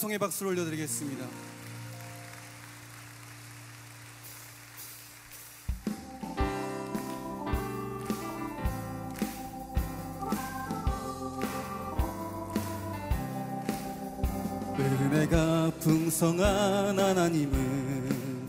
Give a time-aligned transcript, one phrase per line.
[0.00, 1.26] 찬송의 박수를 올려드리겠습니다.
[14.78, 18.48] 은혜가 풍성한 하나님은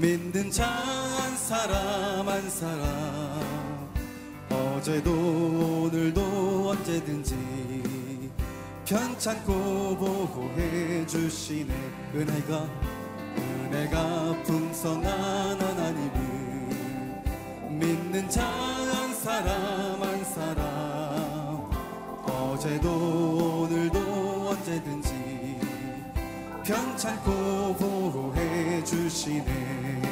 [0.00, 1.02] 믿는 자
[1.32, 3.92] 한 사람 한 사람
[4.50, 7.61] 어제도 오늘도 언제든지
[8.84, 11.72] 편찮고 보호해 주시네.
[12.14, 12.68] 은혜가
[13.36, 17.22] 은혜가 풍성한 하나님은
[17.78, 21.70] 믿는 자 한 사람 한 사람.
[22.24, 25.60] 어제도 오늘도 언제든지
[26.64, 30.02] 편찮고 보호해 주시네.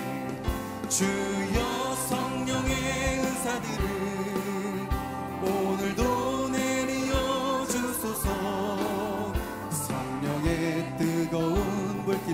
[0.88, 4.19] 주여 성령의 은사들을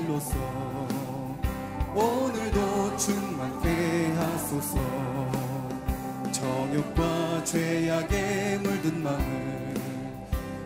[0.06, 0.36] 길로서
[1.94, 4.78] 오늘도 충만케 하소서.
[6.30, 9.74] 정욕과 죄악에 물든 마음을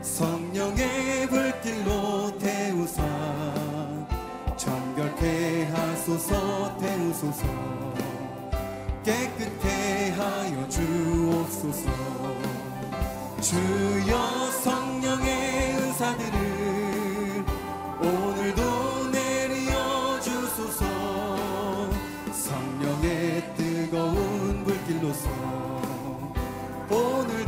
[0.03, 3.03] 성령의 불길로 태우사
[4.57, 7.47] 정결케 하소서 태우소서.
[9.03, 11.91] 깨끗게 하여 주옵소서.
[13.41, 16.50] 주여 성령의 은사들을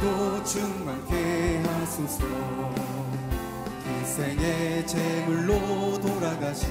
[0.02, 2.24] 오늘도 충만케 하소서
[3.86, 6.68] 희생의 제물로 돌아가신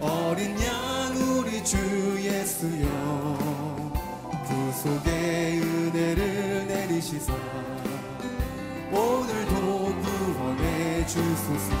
[0.00, 1.76] 어린 양 우리 주
[2.20, 2.88] 예수여
[4.44, 7.32] 구속의 은혜를 내리시사
[8.90, 11.76] 오늘도 구원해 주소서.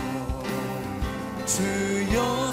[1.44, 2.52] 주여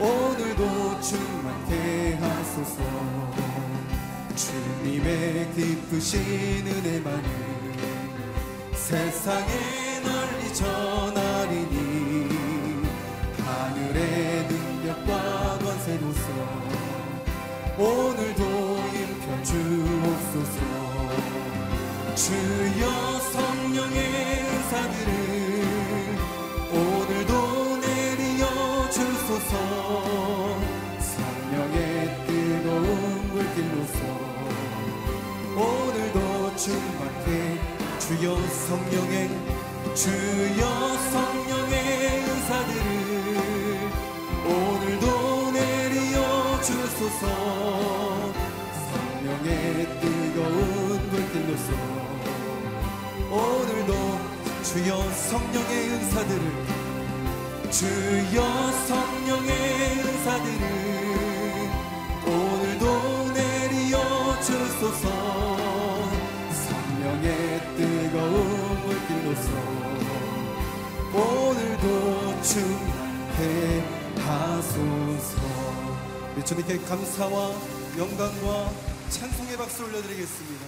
[0.00, 2.82] 오늘도 충만케 하소서.
[4.34, 7.28] 주님의 깊으신 은혜만을
[8.72, 12.28] 세상에 널리 전하리니
[13.44, 16.28] 하늘의 능력과 권세로서
[17.76, 18.42] 오늘도
[18.94, 20.58] 임켜 주옵소서.
[22.14, 22.84] 주여
[23.32, 25.29] 성령의 은사들을
[36.60, 37.58] 충만케
[37.98, 39.30] 주여 성령의
[39.94, 40.62] 주여
[41.10, 43.90] 성령의 은사들을
[44.44, 47.24] 오늘도 내리어 주소서.
[48.90, 51.68] 성령의 뜨거운 불길로서
[53.30, 53.92] 오늘도
[54.62, 56.44] 주여 성령의 은사들을
[57.70, 58.36] 주여
[58.86, 59.50] 성령의
[60.04, 60.79] 은사들을
[71.12, 73.80] 오늘도 충만케
[74.20, 75.38] 하소서.
[76.36, 77.52] 우리 주님께 감사와
[77.98, 78.70] 영광과
[79.08, 80.66] 찬송의 박수 올려드리겠습니다.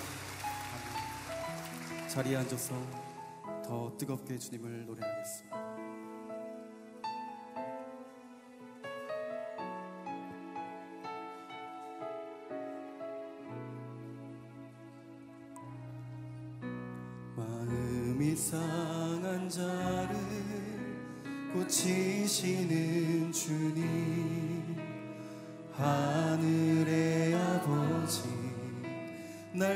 [2.09, 2.75] 자리에 앉아서
[3.65, 5.72] 더 뜨겁게 주님을 노래하겠습니다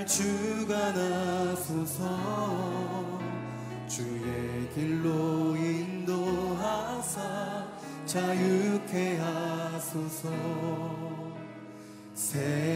[0.06, 2.00] 주관하소서.
[3.88, 7.20] 주의 길로 인도하사
[8.06, 10.30] 자유케 하소서.
[12.14, 12.75] 새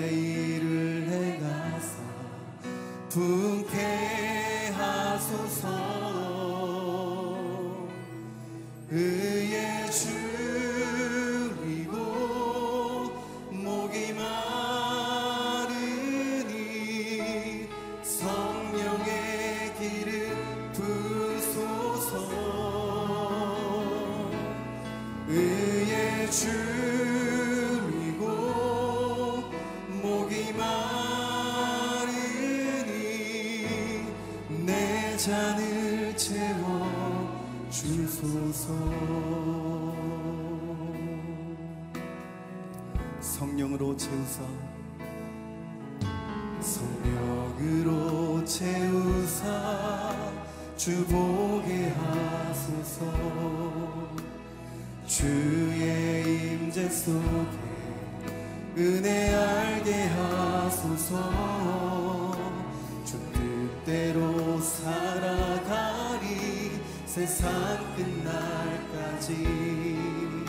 [69.30, 70.44] 끝날까지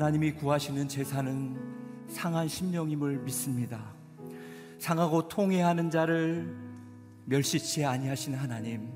[0.00, 3.92] 하나님이 구하시는 제사는 상한 심령임을 믿습니다.
[4.78, 6.56] 상하고 통해하는 자를
[7.26, 8.90] 멸시치 아니하시는 하나님.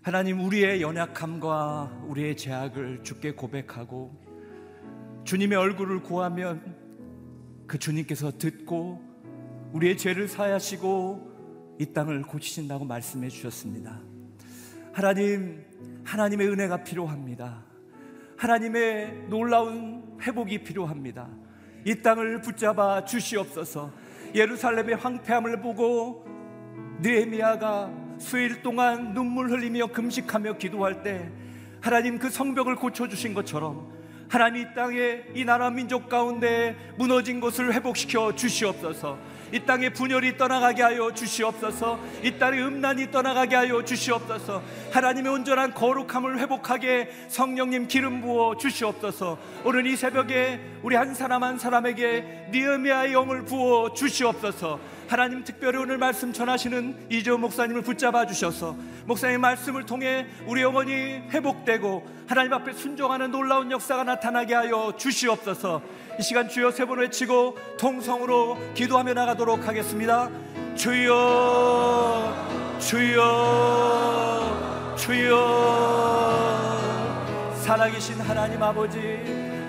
[0.00, 4.14] 하나님 우리의 연약함과 우리의 죄악을 주께 고백하고
[5.24, 6.76] 주님의 얼굴을 구하면
[7.66, 9.02] 그 주님께서 듣고
[9.72, 14.00] 우리의 죄를 사하시고 이 땅을 고치신다고 말씀해 주셨습니다.
[14.92, 15.64] 하나님,
[16.04, 17.69] 하나님의 은혜가 필요합니다.
[18.40, 21.28] 하나님의 놀라운 회복이 필요합니다.
[21.84, 23.92] 이 땅을 붙잡아 주시옵소서.
[24.34, 26.24] 예루살렘의 황폐함을 보고
[27.02, 31.30] 느헤미야가 수일 동안 눈물 흘리며 금식하며 기도할 때
[31.82, 33.92] 하나님 그 성벽을 고쳐 주신 것처럼
[34.26, 39.18] 하나님 이 땅에 이 나라 민족 가운데 무너진 것을 회복시켜 주시옵소서.
[39.52, 41.98] 이 땅의 분열이 떠나가게 하여 주시옵소서.
[42.22, 44.62] 이 땅의 음란이 떠나가게 하여 주시옵소서.
[44.92, 49.38] 하나님의 온전한 거룩함을 회복하게 성령님 기름 부어 주시옵소서.
[49.64, 54.78] 오늘 이 새벽에 우리 한 사람 한 사람에게 니음의 영을 부어 주시옵소서.
[55.10, 58.76] 하나님 특별히 오늘 말씀 전하시는 이조 목사님을 붙잡아 주셔서
[59.06, 60.92] 목사님 말씀을 통해 우리 영혼이
[61.32, 65.82] 회복되고 하나님 앞에 순종하는 놀라운 역사가 나타나게 하여 주시옵소서.
[66.20, 70.30] 이 시간 주여 세 번 외치고 통성으로 기도하며 나가도록 하겠습니다.
[70.76, 72.32] 주여,
[72.78, 74.46] 주여,
[74.96, 76.80] 주여.
[77.64, 79.00] 살아계신 하나님 아버지,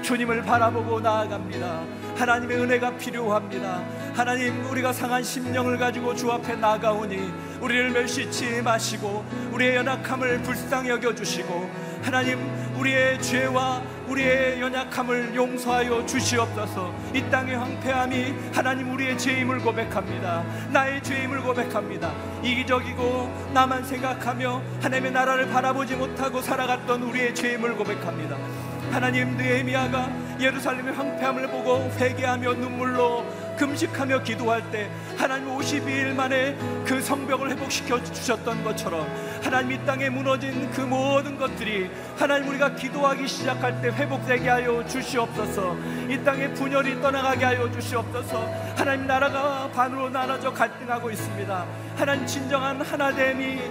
[0.04, 1.82] 주님을 바라보고 나아갑니다.
[2.18, 4.01] 하나님의 은혜가 필요합니다.
[4.14, 11.16] 하나님, 우리가 상한 심령을 가지고 주 앞에 나가오니 우리를 멸시치 마시고 우리의 연약함을 불쌍히 여겨
[11.16, 11.70] 주시고
[12.04, 12.40] 하나님,
[12.78, 16.94] 우리의 죄와 우리의 연약함을 용서하여 주시옵소서.
[17.14, 20.44] 이 땅의 황폐함이 하나님 우리의 죄임을 고백합니다.
[20.72, 22.14] 나의 죄임을 고백합니다.
[22.44, 28.38] 이기적이고 나만 생각하며 하나님의 나라를 바라보지 못하고 살아갔던 우리의 죄임을 고백합니다.
[28.92, 30.10] 하나님 느헤미야가
[30.42, 33.26] 예루살렘의 황폐함을 보고 회개하며 눈물로
[33.58, 36.56] 금식하며 기도할 때 하나님 52일 만에
[36.86, 39.08] 그 성벽을 회복시켜 주셨던 것처럼
[39.44, 45.76] 하나님 이 땅에 무너진 그 모든 것들이 하나님 우리가 기도하기 시작할 때 회복되게 하여 주시옵소서.
[46.10, 48.50] 이 땅에 분열이 떠나가게 하여 주시옵소서.
[48.76, 51.66] 하나님 나라가 반으로 나눠져 갈등하고 있습니다.
[51.96, 53.62] 하나님 진정한 하나됨이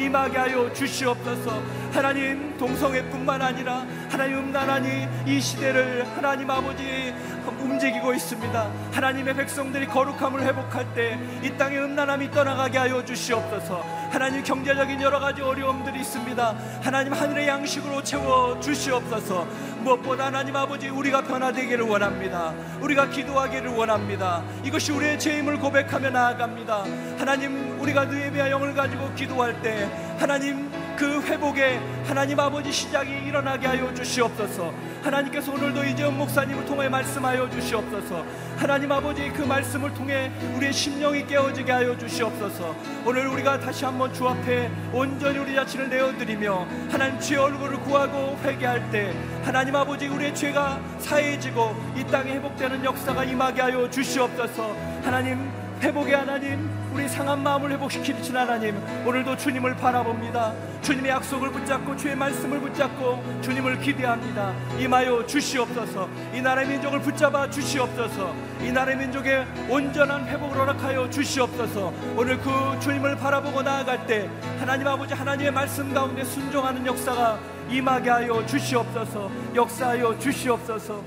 [0.00, 1.62] 임하게 하여 주시옵소서.
[1.92, 7.12] 하나님 동성애뿐만 아니라 하나님 음란하니 이 시대를 하나님 아버지
[7.58, 8.70] 움직이고 있습니다.
[8.92, 13.84] 하나님의 백성들이 거룩함을 회복할 때 이 땅의 음란함이 떠나가게 하여 주시옵소서.
[14.10, 16.54] 하나님 경제적인 여러 가지 어려움들이 있습니다.
[16.82, 19.46] 하나님 하늘의 양식으로 채워 주시옵소서
[19.80, 22.54] 무엇보다 하나님 아버지 우리가 변화되기를 원합니다.
[22.80, 24.42] 우리가 기도하기를 원합니다.
[24.64, 26.84] 이것이 우리의 죄임을 고백하며 나아갑니다.
[27.18, 30.70] 하나님 우리가 느헤미야 영을 가지고 기도할 때 하나님
[31.00, 34.70] 그 회복에 하나님 아버지 시작이 일어나게 하여 주시옵소서.
[35.02, 38.22] 하나님께서 오늘도 이재훈 목사님을 통해 말씀하여 주시옵소서.
[38.58, 42.76] 하나님 아버지 그 말씀을 통해 우리의 심령이 깨어지게 하여 주시옵소서.
[43.06, 48.90] 오늘 우리가 다시 한번 주 앞에 온전히 우리 자신을 내어드리며 하나님 주의 얼굴을 구하고 회개할
[48.90, 54.76] 때 하나님 아버지 우리의 죄가 사해지고 이 땅에 회복되는 역사가 임하게 하여 주시옵소서.
[55.02, 60.52] 하나님 회복의 하나님 우리 상한 마음을 회복시키신 하나님 오늘도 주님을 바라봅니다.
[60.82, 64.54] 주님의 약속을 붙잡고 주의 말씀을 붙잡고 주님을 기대합니다.
[64.78, 66.08] 임하여 주시옵소서.
[66.34, 68.34] 이 나라의 민족을 붙잡아 주시옵소서.
[68.60, 71.92] 이 나라의 민족의 온전한 회복을 허락하여 주시옵소서.
[72.14, 77.38] 오늘 그 주님을 바라보고 나아갈 때 하나님 아버지 하나님의 말씀 가운데 순종하는 역사가
[77.70, 79.30] 임하게 하여 주시옵소서.
[79.54, 81.02] 역사하여 주시옵소서.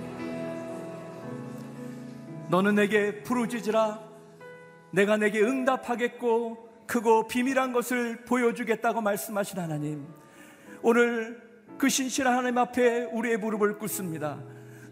[2.50, 4.13] 너는 내게 부르짖으라
[4.94, 10.08] 내가 내게 응답하겠고 크고 비밀한 것을 보여주겠다고 말씀하신 하나님
[10.84, 11.42] 오늘
[11.80, 14.40] 그 신실한 하나님 앞에 우리의 무릎을 꿇습니다.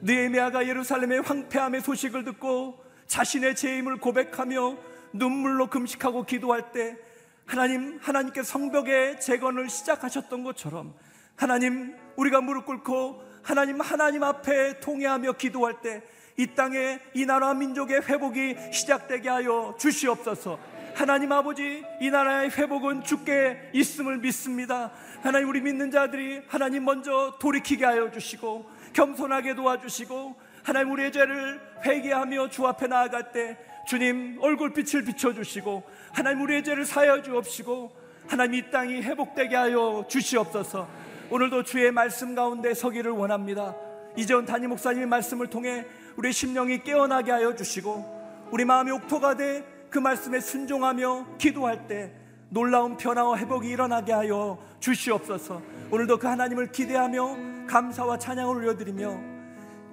[0.02, 4.78] 느에미아가 예루살렘의 황폐함의 소식을 듣고 자신의 죄임을 고백하며
[5.14, 6.98] 눈물로 금식하고 기도할 때
[7.46, 10.96] 하나님 하나님께 성벽의 재건을 시작하셨던 것처럼
[11.36, 16.02] 하나님 우리가 무릎 꿇고 하나님 하나님 앞에 통회하며 기도할 때
[16.38, 20.60] 이 땅에 이 나라 민족의 회복이 시작되게 하여 주시옵소서.
[20.94, 24.92] 하나님 아버지, 이 나라의 회복은 주께 있음을 믿습니다.
[25.22, 32.50] 하나님 우리 믿는 자들이 하나님 먼저 돌이키게 하여 주시고 겸손하게 도와주시고 하나님 우리의 죄를 회개하며
[32.50, 33.58] 주 앞에 나아갈 때
[33.88, 35.84] 주님 얼굴빛을 비춰주시고
[36.14, 37.92] 하나님 우리의 죄를 사여 주옵시고
[38.28, 40.88] 하나님 이 땅이 회복되게 하여 주시옵소서
[41.30, 43.76] 오늘도 주의 말씀 가운데 서기를 원합니다
[44.16, 45.86] 이전 담임 목사님의 말씀을 통해
[46.18, 52.16] 우리 심령이 깨어나게 하여 주시고 우리 마음이 옥토가 돼 그 말씀에 순종하며 기도할 때
[52.50, 55.62] 놀라운 변화와 회복이 일어나게 하여 주시옵소서.
[55.92, 59.20] 오늘도 그 하나님을 기대하며 감사와 찬양을 올려드리며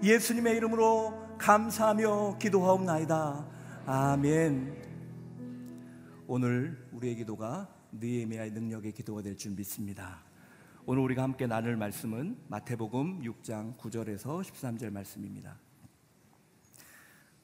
[0.02, 3.46] 예수님의 이름으로 감사하며 기도하옵나이다.
[3.86, 4.76] 아멘.
[6.28, 10.22] 오늘 우리의 기도가 느헤미야의 능력의 기도가 될 줄 믿습니다.
[10.86, 15.58] 오늘 우리가 함께 나눌 말씀은 마태복음 6장 9절에서 13절 말씀입니다.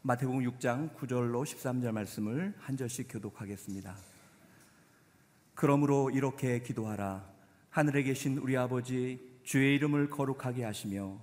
[0.07, 3.97] 마태복음 6장 9절로 13절 말씀을 한 절씩 교독하겠습니다.
[5.55, 7.27] 그러므로 이렇게 기도하라.
[7.71, 11.19] 하늘에 계신 우리 아버지 주의 이름을 거룩하게 하시며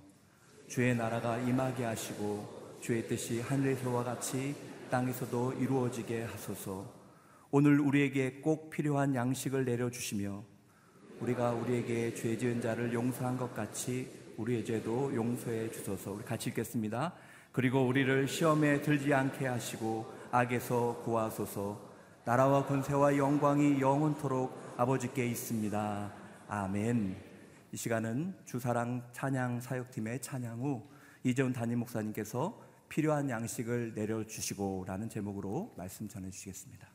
[0.66, 4.56] 주의 나라가 임하게 하시고 주의 뜻이 하늘에서와 같이
[4.90, 6.92] 땅에서도 이루어지게 하소서.
[7.52, 10.42] 오늘 우리에게 꼭 필요한 양식을 내려 주시며
[11.20, 16.14] 우리가 우리에게 죄 지은 자를 용서한 것 같이 우리의 죄도 용서해 주소서.
[16.14, 17.14] 우리 같이 읽겠습니다.
[17.52, 21.92] 그리고 우리를 시험에 들지 않게 하시고 악에서 구하소서
[22.24, 26.12] 나라와 권세와 영광이 영원토록 아버지께 있습니다.
[26.48, 27.16] 아멘.
[27.72, 30.82] 이 시간은 주사랑 찬양 사역팀의 찬양 후
[31.24, 36.91] 이재훈 담임 목사님께서 필요한 양식을 내려주시고라는 제목으로 말씀 전해주시겠습니다.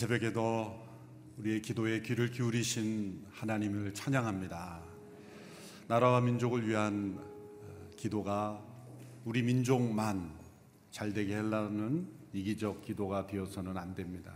[0.00, 0.82] 새벽에도
[1.36, 4.80] 우리의 기도에 귀를 기울이신 하나님을 찬양합니다.
[5.88, 8.64] 나라와 민족을 위한 어, 기도가
[9.26, 10.32] 우리 민족만
[10.90, 14.32] 잘 되게 하려는 이기적 기도가 되어서는 안 됩니다.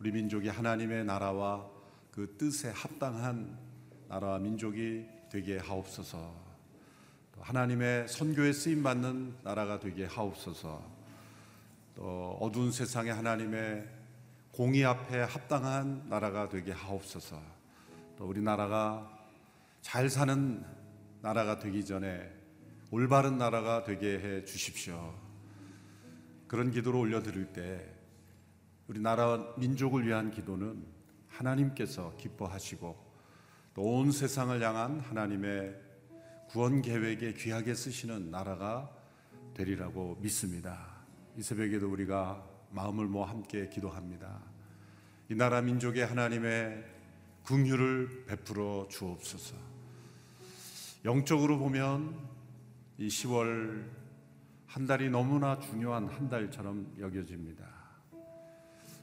[0.00, 1.68] 우리 민족이 하나님의 나라와
[2.10, 3.58] 그 뜻에 합당한
[4.08, 6.34] 나라와 민족이 되게 하옵소서.
[7.40, 10.82] 하나님의 선교에 쓰임 받는 나라가 되게 하옵소서.
[11.94, 13.97] 또 어두운 세상에 하나님의
[14.58, 17.40] 공의 앞에 합당한 나라가 되게 하옵소서.
[18.16, 19.08] 또 우리나라가
[19.82, 20.64] 잘 사는
[21.22, 22.28] 나라가 되기 전에
[22.90, 25.14] 올바른 나라가 되게 해 주십시오.
[26.48, 27.88] 그런 기도를 올려드릴 때
[28.88, 30.84] 우리 나라 민족을 위한 기도는
[31.28, 33.06] 하나님께서 기뻐하시고
[33.74, 35.76] 또 온 세상을 향한 하나님의
[36.48, 38.90] 구원 계획에 귀하게 쓰시는 나라가
[39.54, 40.96] 되리라고 믿습니다.
[41.36, 44.47] 이 새벽에도 우리가 마음을 모아 함께 기도합니다.
[45.30, 46.84] 이 나라 민족의 하나님의
[47.42, 49.56] 궁휼을 베풀어 주옵소서.
[51.04, 52.18] 영적으로 보면
[52.96, 53.84] 이 10월
[54.66, 57.66] 한 달이 너무나 중요한 한 달처럼 여겨집니다.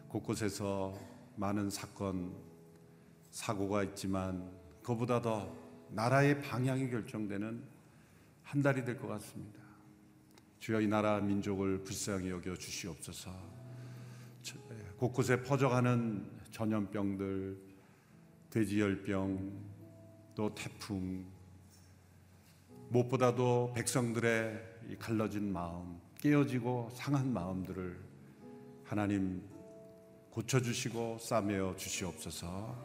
[0.08, 1.00] 곳곳에서
[1.36, 2.36] 많은 사건,
[3.30, 5.56] 사고가 있지만 그보다 더
[5.90, 7.64] 나라의 방향이 결정되는
[8.42, 9.60] 한 달이 될 것 같습니다.
[10.60, 13.65] 주여 이 나라 민족을 불쌍히 여겨 주시옵소서.
[14.98, 17.58] 곳곳에 퍼져가는 전염병들,
[18.50, 19.52] 돼지열병,
[20.36, 21.26] 또 태풍,
[22.90, 28.00] 무엇보다도 백성들의 갈라진 마음, 깨어지고 상한 마음들을
[28.86, 29.42] 하나님
[30.30, 32.76] 고쳐주시고 싸매어 주시옵소서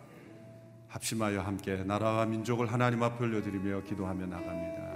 [0.88, 4.90] 합심하여 함께 나라와 민족을 하나님 앞에 올려드리며 기도하며 나갑니다.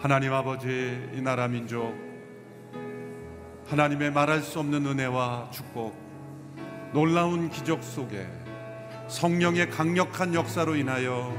[0.00, 0.68] 하나님 아버지
[1.14, 1.94] 이 나라 민족
[3.66, 6.09] 하나님의 말할 수 없는 은혜와 축복,
[6.92, 8.26] 놀라운 기적 속에
[9.06, 11.32] 성령의 강력한 역사로 인하여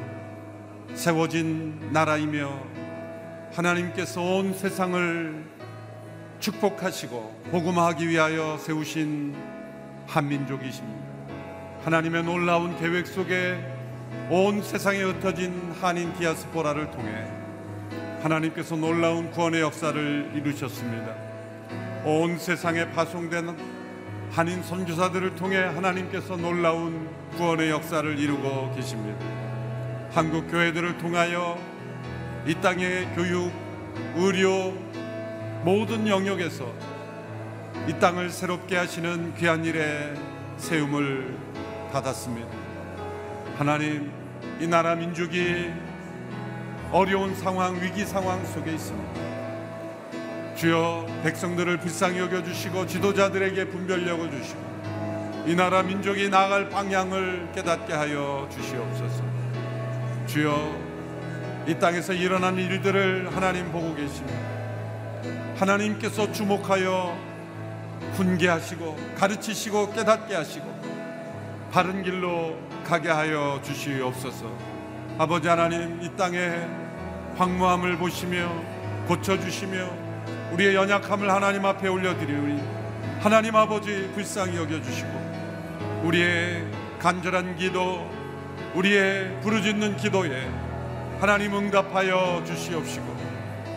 [0.94, 2.58] 세워진 나라이며
[3.52, 5.44] 하나님께서 온 세상을
[6.40, 9.36] 축복하시고 복음하기 위하여 세우신
[10.08, 11.02] 한민족이십니다.
[11.84, 13.60] 하나님의 놀라운 계획 속에
[14.30, 17.28] 온 세상에 흩어진 한인 디아스포라를 통해
[18.24, 21.14] 하나님께서 놀라운 구원의 역사를 이루셨습니다.
[22.06, 23.81] 온 세상에 파송된
[24.32, 29.26] 한인 선교사들을 통해 하나님께서 놀라운 구원의 역사를 이루고 계십니다.
[30.14, 31.60] 한국 교회들을 통하여
[32.48, 33.52] 이 땅의 교육,
[34.16, 34.72] 의료
[35.66, 36.66] 모든 영역에서
[37.90, 40.14] 이 땅을 새롭게 하시는 귀한 일에
[40.56, 41.38] 세움을
[41.92, 42.48] 받았습니다.
[43.58, 44.14] 하나님,
[44.62, 45.72] 이 나라 민족이
[46.94, 49.31] 어려운 상황, 위기 상황 속에 있습니다.
[50.62, 54.62] 주여 백성들을 불쌍히 여겨 주시고 지도자들에게 분별력을 주시고
[55.48, 59.24] 이 나라 민족이 나아갈 방향을 깨닫게 하여 주시옵소서.
[60.28, 60.76] 주여
[61.66, 64.38] 이 땅에서 일어난 일들을 하나님 보고 계십니다.
[65.58, 67.18] 하나님께서 주목하여
[68.14, 70.68] 훈계하시고 가르치시고 깨닫게 하시고
[71.72, 74.46] 바른 길로 가게 하여 주시옵소서.
[75.18, 76.68] 아버지 하나님 이 땅의
[77.36, 78.54] 황무함을 보시며
[79.08, 80.01] 고쳐 주시며
[80.52, 82.62] 우리의 연약함을 하나님 앞에 올려드리오니
[83.22, 86.66] 하나님 아버지 불쌍히 여겨주시고 우리의
[87.00, 88.10] 간절한 기도
[88.76, 90.50] 우리의 부르짖는 기도에
[91.20, 93.22] 하나님 응답하여 주시옵시고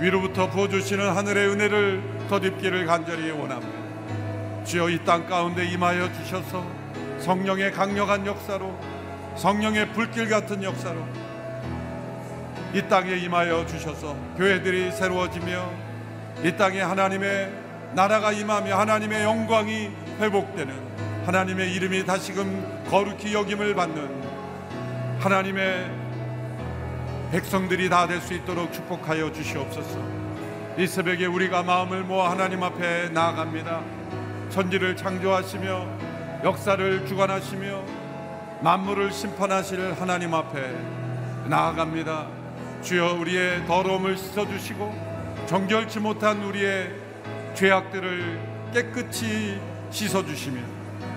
[0.01, 4.65] 위로부터 부어주시는 하늘의 은혜를 더딥기를 간절히 원합니다.
[4.65, 6.67] 주여 이 땅 가운데 임하여 주셔서
[7.21, 8.77] 성령의 강력한 역사로
[9.37, 11.07] 성령의 불길 같은 역사로
[12.73, 15.84] 이 땅에 임하여 주셔서 교회들이 새로워지며
[16.43, 17.53] 이 땅에 하나님의
[17.95, 20.75] 나라가 임하며 하나님의 영광이 회복되는
[21.27, 24.25] 하나님의 이름이 다시금 거룩히 여김을 받는
[25.21, 25.91] 하나님의
[27.33, 29.99] 백성들이 다 될 수 있도록 축복하여 주시옵소서.
[30.77, 33.81] 이 새벽에 우리가 마음을 모아 하나님 앞에 나아갑니다.
[34.51, 35.87] 천지를 창조하시며
[36.45, 37.83] 역사를 주관하시며
[38.61, 40.61] 만물을 심판하실 하나님 앞에
[41.47, 42.27] 나아갑니다.
[42.83, 45.04] 주여 우리의 더러움을 씻어 주시고
[45.47, 46.91] 정결치 못한 우리의
[47.55, 49.59] 죄악들을 깨끗이
[49.91, 50.61] 씻어 주시며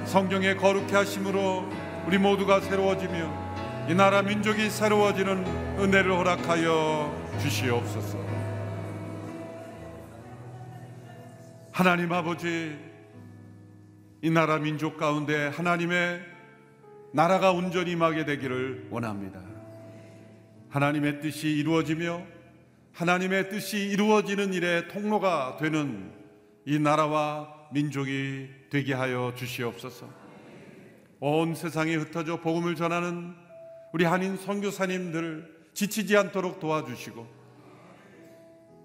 [0.05, 1.69] 성경의 거룩해 하심으로
[2.05, 5.45] 우리 모두가 새로워지며 이 나라 민족이 새로워지는
[5.79, 8.17] 은혜를 허락하여 주시옵소서.
[11.71, 12.77] 하나님 아버지
[14.21, 16.21] 이 나라 민족 가운데 하나님의
[17.13, 19.39] 나라가 온전히 임하게 되기를 원합니다.
[20.69, 22.36] 하나님의 뜻이 이루어지며
[22.97, 26.11] 하나님의 뜻이 이루어지는 일에 통로가 되는
[26.65, 30.09] 이 나라와 민족이 되게 하여 주시옵소서.
[31.19, 33.35] 온 세상에 흩어져 복음을 전하는
[33.93, 37.27] 우리 한인 선교사님들 지치지 않도록 도와주시고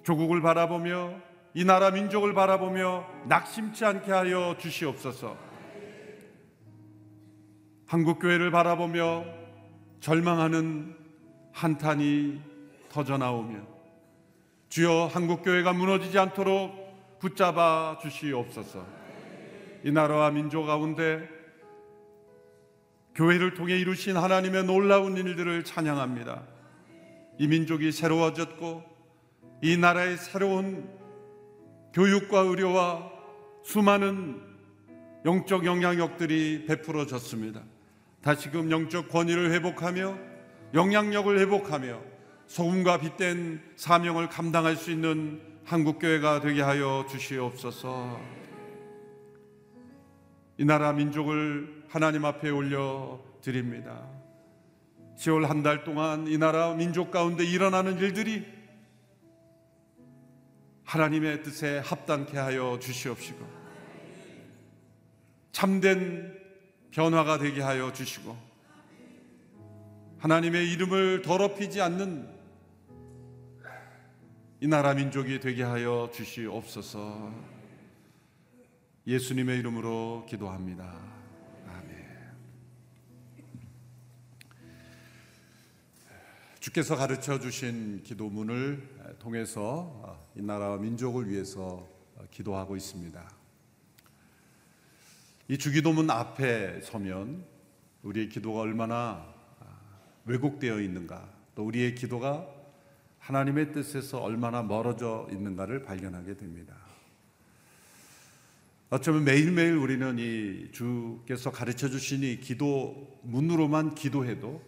[0.02, 1.14] 조국을 바라보며
[1.54, 5.38] 이 나라 민족을 바라보며 낙심치 않게 하여 주시옵소서.
[7.86, 9.24] 한국 교회를 바라보며
[10.00, 10.98] 절망하는
[11.52, 12.42] 한탄이
[12.90, 13.71] 터져 나오며
[14.72, 18.82] 주여 한국 교회가 무너지지 않도록 붙잡아 주시옵소서.
[19.84, 21.28] 이 나라와 민족 가운데
[23.14, 26.44] 교회를 통해 이루신 하나님의 놀라운 일들을 찬양합니다.
[27.36, 28.82] 이 민족이 새로워졌고
[29.60, 30.88] 이 나라의 새로운
[31.92, 33.12] 교육과 의료와
[33.64, 34.40] 수많은
[35.26, 37.60] 영적 영향력들이 베풀어졌습니다.
[38.22, 40.16] 다시금 영적 권위를 회복하며
[40.72, 42.11] 영향력을 회복하며
[42.52, 48.20] 소금과 빛된 사명을 감당할 수 있는 한국 교회가 되게 하여 주시옵소서.
[50.58, 54.06] 이 나라 민족을 하나님 앞에 올려 드립니다.
[55.16, 58.44] 10월 한 달 동안 이 나라 민족 가운데 일어나는 일들이
[60.84, 63.46] 하나님의 뜻에 합당케 하여 주시옵시고
[65.52, 66.38] 참된
[66.90, 68.36] 변화가 되게 하여 주시고
[70.18, 72.31] 하나님의 이름을 더럽히지 않는
[74.62, 77.34] 이 나라 민족이 되게 하여 주시옵소서
[79.08, 80.84] 예수님의 이름으로 기도합니다.
[81.66, 82.06] 아멘.
[86.60, 91.88] 주께서 가르쳐 주신 기도문을 통해서 이 나라와 민족을 위해서
[92.30, 93.30] 기도하고 있습니다.
[95.48, 97.44] 이 주기도문 앞에 서면
[98.04, 99.26] 우리의 기도가 얼마나
[100.24, 102.61] 왜곡되어 있는가, 또 우리의 기도가
[103.22, 106.74] 하나님의 뜻에서 얼마나 멀어져 있는가를 발견하게 됩니다.
[108.90, 114.60] 어쩌면 매일매일 우리는 이 주께서 가르쳐 주신 이 기도 문으로만 기도해도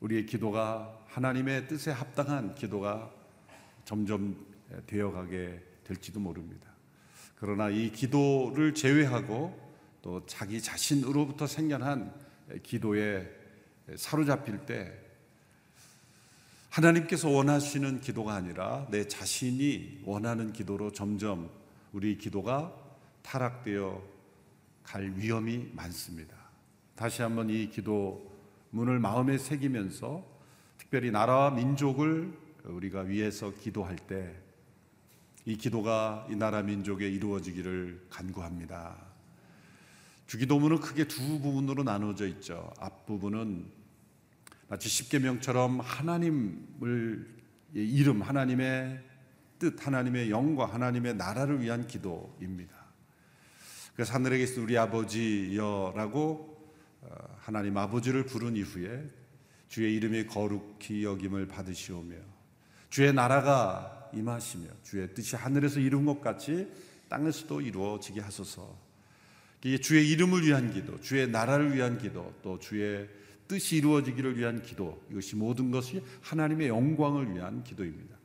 [0.00, 3.10] 우리의 기도가 하나님의 뜻에 합당한 기도가
[3.84, 4.36] 점점
[4.86, 6.70] 되어가게 될지도 모릅니다.
[7.34, 9.58] 그러나 이 기도를 제외하고
[10.02, 12.14] 또 자기 자신으로부터 생겨난
[12.62, 13.28] 기도에
[13.96, 15.09] 사로잡힐 때
[16.70, 21.50] 하나님께서 원하시는 기도가 아니라 내 자신이 원하는 기도로 점점
[21.92, 22.72] 우리 기도가
[23.22, 24.02] 타락되어
[24.82, 26.36] 갈 위험이 많습니다.
[26.94, 28.30] 다시 한번 이 기도
[28.70, 30.24] 문을 마음에 새기면서
[30.78, 32.32] 특별히 나라와 민족을
[32.64, 34.50] 우리가 위해서 기도할 때
[35.46, 38.96] 이 기도가 이 나라 민족에 이루어지기를 간구합니다.
[40.26, 42.70] 주기도문은 크게 두 부분으로 나눠져 있죠.
[42.78, 43.79] 앞부분은
[44.70, 47.26] 마치 십계명처럼 하나님을
[47.74, 49.02] 이름 하나님의
[49.58, 52.72] 뜻 하나님의 영과 하나님의 나라를 위한 기도입니다.
[53.96, 59.06] 그래서 하늘에 계신 우리 아버지여라고 어, 하나님 아버지를 부른 이후에
[59.66, 62.14] 주의 이름이 거룩히 여김을 받으시오며
[62.90, 66.70] 주의 나라가 임하시며 주의 뜻이 하늘에서 이룬 것 같이
[67.08, 68.78] 땅에서도 이루어지게 하소서.
[69.64, 73.08] 이게 주의 이름을 위한 기도, 주의 나라를 위한 기도, 또 주의
[73.50, 75.04] 뜻이 이루어지기를 위한 기도.
[75.10, 78.16] 이것이 모든 것이 하나님의 영광을 위한 기도입니다.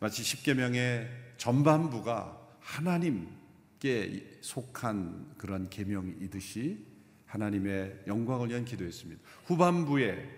[0.00, 6.84] 마치 십계명의 전반부가 하나님께 속한 그런 계명이듯이
[7.26, 9.22] 하나님의 영광을 위한 기도였습니다.
[9.44, 10.28] 후반부의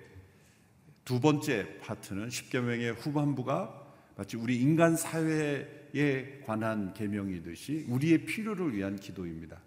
[1.06, 9.62] 두 번째 파트는 십계명의 후반부가 마치 우리 인간 사회에 관한 계명이듯이 우리의 필요를 위한 기도입니다.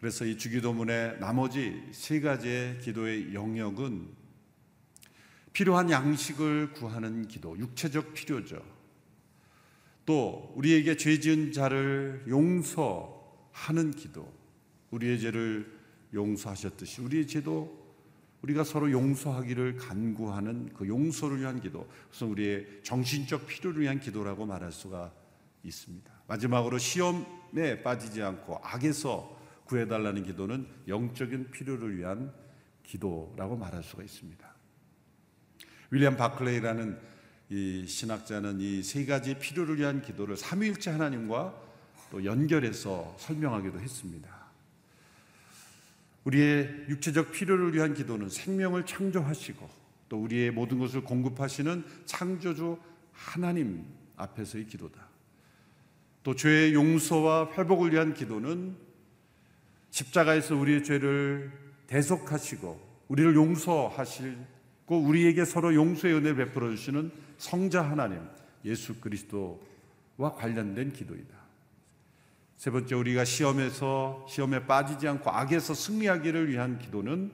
[0.00, 4.08] 그래서 이 주기도문의 나머지 세 가지의 기도의 영역은
[5.52, 8.62] 필요한 양식을 구하는 기도, 육체적 필요죠.
[10.06, 14.32] 또 우리에게 죄 지은 자를 용서하는 기도,
[14.92, 15.78] 우리의 죄를
[16.14, 17.76] 용서하셨듯이 우리의 죄도
[18.42, 24.70] 우리가 서로 용서하기를 간구하는 그 용서를 위한 기도, 그래서 우리의 정신적 필요를 위한 기도라고 말할
[24.70, 25.12] 수가
[25.64, 26.10] 있습니다.
[26.28, 29.37] 마지막으로 시험에 빠지지 않고 악에서
[29.68, 32.32] 구해달라는 기도는 영적인 필요를 위한
[32.82, 34.48] 기도라고 말할 수가 있습니다.
[35.90, 36.98] 윌리엄 바클레이라는
[37.50, 41.54] 이 신학자는 이 세 가지 필요를 위한 기도를 삼위일체 하나님과
[42.10, 44.38] 또 연결해서 설명하기도 했습니다.
[46.24, 49.68] 우리의 육체적 필요를 위한 기도는 생명을 창조하시고
[50.08, 52.78] 또 우리의 모든 것을 공급하시는 창조주
[53.12, 53.84] 하나님
[54.16, 55.08] 앞에서의 기도다.
[56.22, 58.87] 또 죄의 용서와 회복을 위한 기도는
[59.90, 61.52] 십자가에서 우리의 죄를
[61.86, 64.46] 대속하시고 우리를 용서하시고
[64.90, 68.20] 우리에게 서로 용서의 은혜 베풀어 주시는 성자 하나님
[68.64, 71.36] 예수 그리스도와 관련된 기도이다.
[72.56, 77.30] 세 번째 우리가 시험에서 시험에 빠지지 않고 악에서 승리하기를 위한 기도는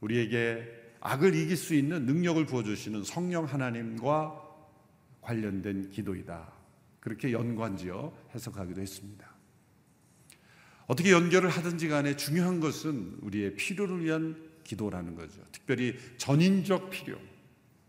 [0.00, 4.42] 우리에게 악을 이길 수 있는 능력을 부어 주시는 성령 하나님과
[5.20, 6.50] 관련된 기도이다.
[7.00, 9.27] 그렇게 연관지어 해석하기도 했습니다.
[10.88, 15.42] 어떻게 연결을 하든지 간에 중요한 것은 우리의 필요를 위한 기도라는 거죠.
[15.52, 17.18] 특별히 전인적 필요.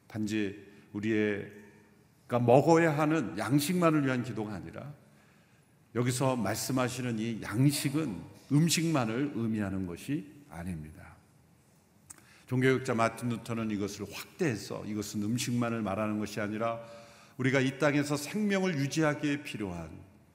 [0.08, 4.94] 단지 우리가 먹어야 하는 양식만을 위한 기도가 아니라
[5.96, 11.16] 여기서 말씀하시는 이 양식은 음식만을 의미하는 것이 아닙니다.
[12.48, 16.82] 종교학자 마틴 루터는 이것을 확대해서 이것은 음식만을 말하는 것이 아니라
[17.38, 19.90] 우리가 이 땅에서 생명을 유지하기에 필요한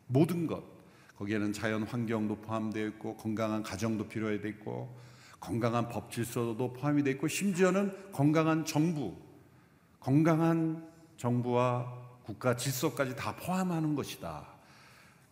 [0.06, 0.73] 모든 것
[1.18, 4.94] 거기에는 자연 환경도 포함되어 있고 건강한 가정도 필요해 있고
[5.40, 9.16] 건강한 법 질서도 포함이 되어 있고 심지어는 건강한 정부
[10.00, 14.46] 건강한 정부와 국가 질서까지 다 포함하는 것이다.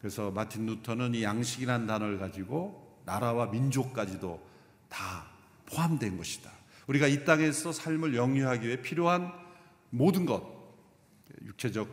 [0.00, 4.40] 그래서 마틴 루터는 이 양식이라는 단어를 가지고 나라와 민족까지도
[4.88, 5.26] 다
[5.66, 6.50] 포함된 것이다.
[6.86, 9.32] 우리가 이 땅에서 삶을 영위하기 위해 필요한
[9.90, 10.42] 모든 것,
[11.44, 11.88] 육체적,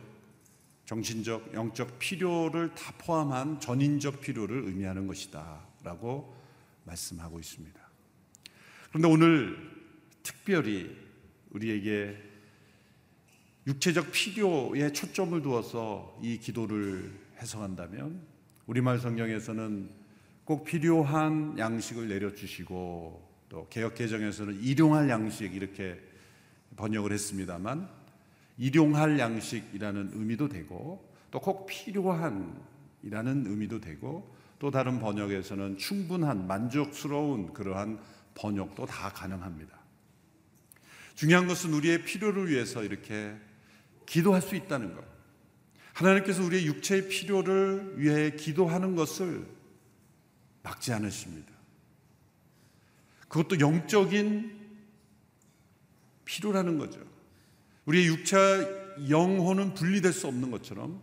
[0.90, 5.60] 정신적, 영적 필요를 다 포함한 전인적 필요를 의미하는 것이다.
[5.84, 6.34] 라고
[6.82, 7.80] 말씀하고 있습니다.
[8.88, 9.56] 그런데 오늘
[10.24, 10.90] 특별히
[11.50, 12.16] 우리에게
[13.68, 18.20] 육체적 필요에 초점을 두어서 이 기도를 해석한다면
[18.66, 19.90] 우리말 성경에서는
[20.44, 26.00] 꼭 필요한 양식을 내려주시고 또 개혁 개정에서는 일용할 양식 이렇게
[26.74, 27.99] 번역을 했습니다만
[28.60, 37.98] 일용할 양식이라는 의미도 되고 또 꼭 필요한이라는 의미도 되고 또 다른 번역에서는 충분한 만족스러운 그러한
[38.34, 39.78] 번역도 다 가능합니다.
[41.14, 43.34] 중요한 것은 우리의 필요를 위해서 이렇게
[44.06, 45.04] 기도할 수 있다는 것.
[45.94, 49.46] 하나님께서 우리의 육체의 필요를 위해 기도하는 것을
[50.62, 51.50] 막지 않으십니다.
[53.28, 54.58] 그것도 영적인
[56.24, 57.09] 필요라는 거죠.
[57.86, 61.00] 우리의 육체와 영혼은 분리될 수 없는 것처럼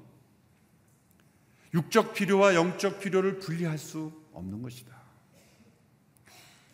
[1.74, 4.96] 육적 필요와 영적 필요를 분리할 수 없는 것이다.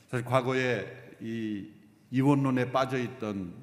[0.10, 1.68] 사실 과거에 이
[2.12, 3.56] 이원론에 빠져 있던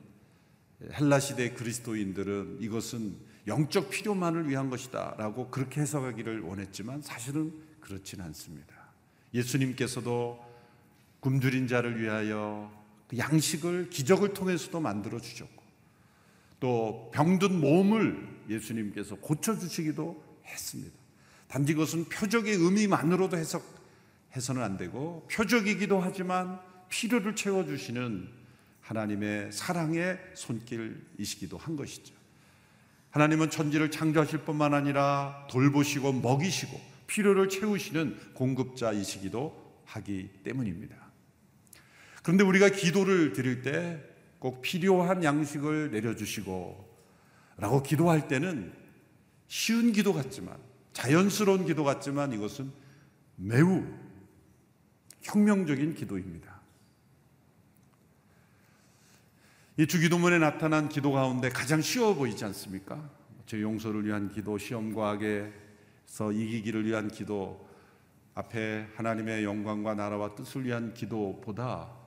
[0.92, 8.74] 헬라 시대 그리스도인들은 이것은 영적 필요만을 위한 것이다라고 그렇게 해석하기를 원했지만 사실은 그렇지는 않습니다.
[9.32, 10.44] 예수님께서도
[11.20, 12.72] 굶주린 자를 위하여
[13.08, 15.59] 그 양식을 기적을 통해서도 만들어 주셨고
[16.60, 20.96] 또 병든 몸을 예수님께서 고쳐 주시기도 했습니다.
[21.48, 28.28] 단지 그것은 표적의 의미만으로도 해석해서는 안 되고 표적이기도 하지만 필요를 채워 주시는
[28.82, 32.14] 하나님의 사랑의 손길이시기도 한 것이죠.
[33.10, 40.96] 하나님은 천지를 창조하실 뿐만 아니라 돌보시고 먹이시고 필요를 채우시는 공급자이시기도 하기 때문입니다.
[42.22, 44.00] 그런데 우리가 기도를 드릴 때
[44.40, 46.90] 꼭 필요한 양식을 내려주시고
[47.58, 48.72] 라고 기도할 때는
[49.46, 50.56] 쉬운 기도 같지만
[50.94, 52.72] 자연스러운 기도 같지만 이것은
[53.36, 53.84] 매우
[55.20, 56.58] 혁명적인 기도입니다.
[59.76, 63.10] 이 주기도문에 나타난 기도 가운데 가장 쉬워 보이지 않습니까?
[63.46, 67.68] 제 용서를 위한 기도, 시험과 악에서 이기기를 위한 기도,
[68.34, 71.99] 앞에 하나님의 영광과 나라와 뜻을 위한 기도보다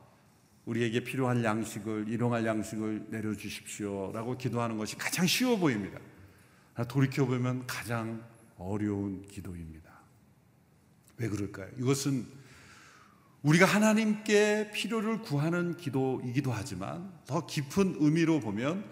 [0.66, 6.00] 우리에게 필요한 양식을, 일용할 양식을 내려주십시오라고 기도하는 것이 가장 쉬워 보입니다.
[6.88, 8.24] 돌이켜 보면 가장
[8.58, 9.92] 어려운 기도입니다.
[11.18, 11.70] 왜 그럴까요?
[11.78, 12.26] 이것은
[13.44, 18.86] 우리가 하나님께 필요를 구하는 기도이기도 하지만 더 깊은 의미로 보면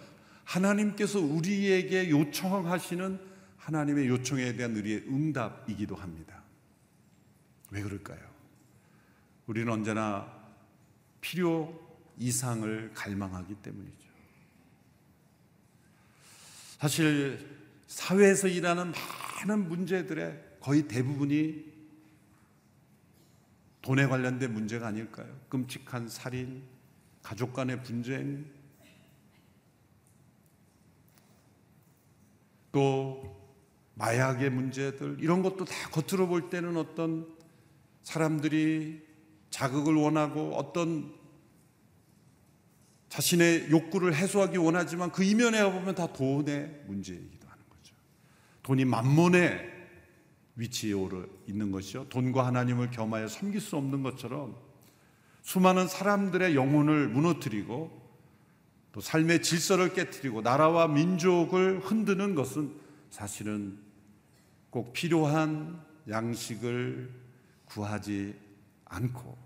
[0.43, 3.19] 하나님께서 우리에게 요청하시는
[3.55, 6.43] 하나님의 요청에 대한 우리의 응답이기도 합니다.
[7.69, 8.19] 왜 그럴까요?
[9.45, 10.40] 우리는 언제나
[11.21, 11.79] 필요
[12.17, 14.09] 이상을 갈망하기 때문이죠.
[16.77, 17.47] 사실
[17.87, 21.71] 사회에서 일하는 많은 문제들의 거의 대부분이
[23.81, 25.27] 돈에 관련된 문제가 아닐까요?
[25.49, 26.63] 끔찍한 살인,
[27.23, 28.45] 가족 간의 분쟁,
[32.71, 33.41] 또
[33.95, 37.27] 마약의 문제들 이런 것도 다 겉으로 볼 때는 어떤
[38.03, 39.10] 사람들이
[39.51, 41.13] 자극을 원하고 어떤
[43.09, 47.93] 자신의 욕구를 해소하기 원하지만 그 이면에 보면 다 돈의 문제이기도 하는 거죠.
[48.63, 49.69] 돈이 만몬의
[50.55, 52.07] 위치에 오르 있는 것이요.
[52.09, 54.55] 돈과 하나님을 겸하여 섬길 수 없는 것처럼
[55.43, 57.99] 수많은 사람들의 영혼을 무너뜨리고
[58.93, 62.73] 또 삶의 질서를 깨뜨리고 나라와 민족을 흔드는 것은
[63.09, 63.77] 사실은
[64.69, 67.09] 꼭 필요한 양식을
[67.65, 68.50] 구하지
[68.91, 69.37] 않고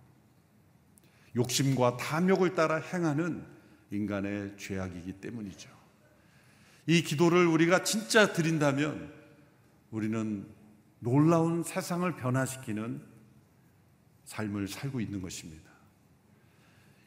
[1.36, 3.45] 욕심과 탐욕을 따라 행하는
[3.91, 5.69] 인간의 죄악이기 때문이죠.
[6.88, 9.13] 이 기도를 우리가 진짜 드린다면
[9.91, 10.47] 우리는
[10.99, 13.01] 놀라운 세상을 변화시키는
[14.25, 15.63] 삶을 살고 있는 것입니다.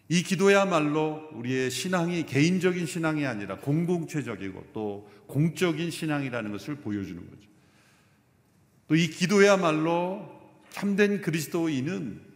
[0.09, 7.49] 이 기도야말로 우리의 신앙이 개인적인 신앙이 아니라 공동체적이고 또 공적인 신앙이라는 것을 보여주는 거죠.
[8.89, 10.39] 또 이 기도야말로
[10.71, 12.28] 참된 그리스도인은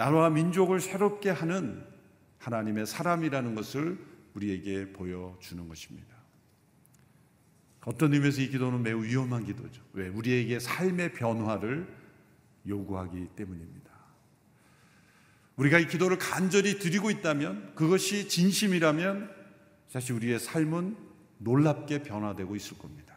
[0.00, 1.84] 나라와 민족을 새롭게 하는
[2.38, 3.98] 하나님의 사람이라는 것을
[4.32, 6.16] 우리에게 보여주는 것입니다.
[7.84, 9.82] 어떤 의미에서 이 기도는 매우 위험한 기도죠.
[9.92, 10.08] 왜?
[10.08, 11.86] 우리에게 삶의 변화를
[12.66, 13.90] 요구하기 때문입니다.
[15.56, 19.30] 우리가 이 기도를 간절히 드리고 있다면 그것이 진심이라면
[19.88, 20.96] 사실 우리의 삶은
[21.40, 23.16] 놀랍게 변화되고 있을 겁니다.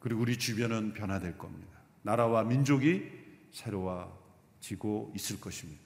[0.00, 1.78] 그리고 우리 주변은 변화될 겁니다.
[2.02, 3.08] 나라와 민족이
[3.52, 4.19] 새로워
[4.60, 5.82] 지고 있을 것입니다.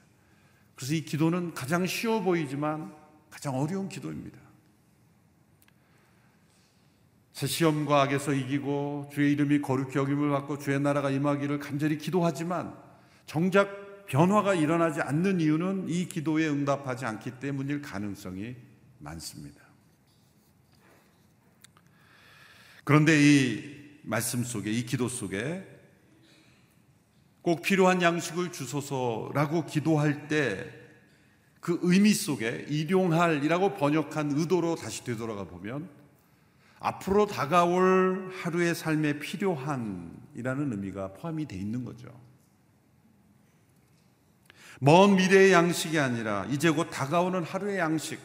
[0.74, 2.94] 그래서 이 기도는 가장 쉬워 보이지만
[3.30, 4.38] 가장 어려운 기도입니다.
[7.32, 12.76] 새 시험과 악에서 이기고 주의 이름이 거룩히 여김을 받고 주의 나라가 임하기를 간절히 기도하지만
[13.26, 18.54] 정작 변화가 일어나지 않는 이유는 이 기도에 응답하지 않기 때문일 가능성이
[18.98, 19.62] 많습니다.
[22.84, 25.73] 그런데 이 말씀 속에, 이 기도 속에
[27.44, 30.82] 꼭 필요한 양식을 주소서라고 기도할 때
[31.64, 35.88] 그 의미 속에 일용할이라고 번역한 의도로 다시 되돌아가 보면
[36.78, 42.08] 앞으로 다가올 하루의 삶에 필요한이라는 의미가 포함이 되어 있는 거죠.
[44.78, 48.20] 먼 미래의 양식이 아니라 이제 곧 다가오는 하루의 양식.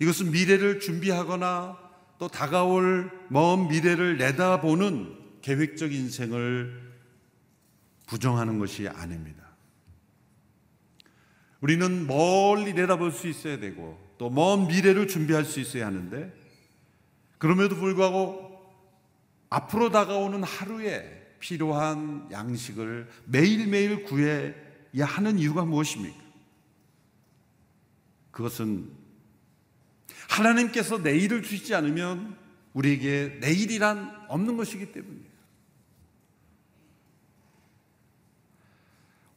[0.00, 1.78] 이것은 미래를 준비하거나
[2.18, 6.93] 또 다가올 먼 미래를 내다보는 계획적 인생을
[8.06, 9.44] 부정하는 것이 아닙니다.
[11.60, 16.32] 우리는 멀리 내다볼 수 있어야 되고 또 먼 미래를 준비할 수 있어야 하는데
[17.38, 18.62] 그럼에도 불구하고
[19.50, 24.54] 앞으로 다가오는 하루에 필요한 양식을 매일매일 구해
[24.98, 26.22] 야 하는 이유가 무엇입니까?
[28.30, 28.90] 그것은
[30.28, 32.36] 하나님께서 내일을 주시지 않으면
[32.72, 35.33] 우리에게 내일이란 없는 것이기 때문이에요.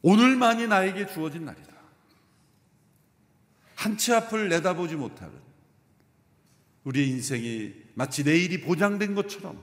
[0.08, 1.74] 오늘만이 나에게 주어진 날이다.
[3.74, 5.34] 한치 앞을 내다보지 못하는
[6.84, 9.62] 우리의 인생이 마치 내일이 보장된 것처럼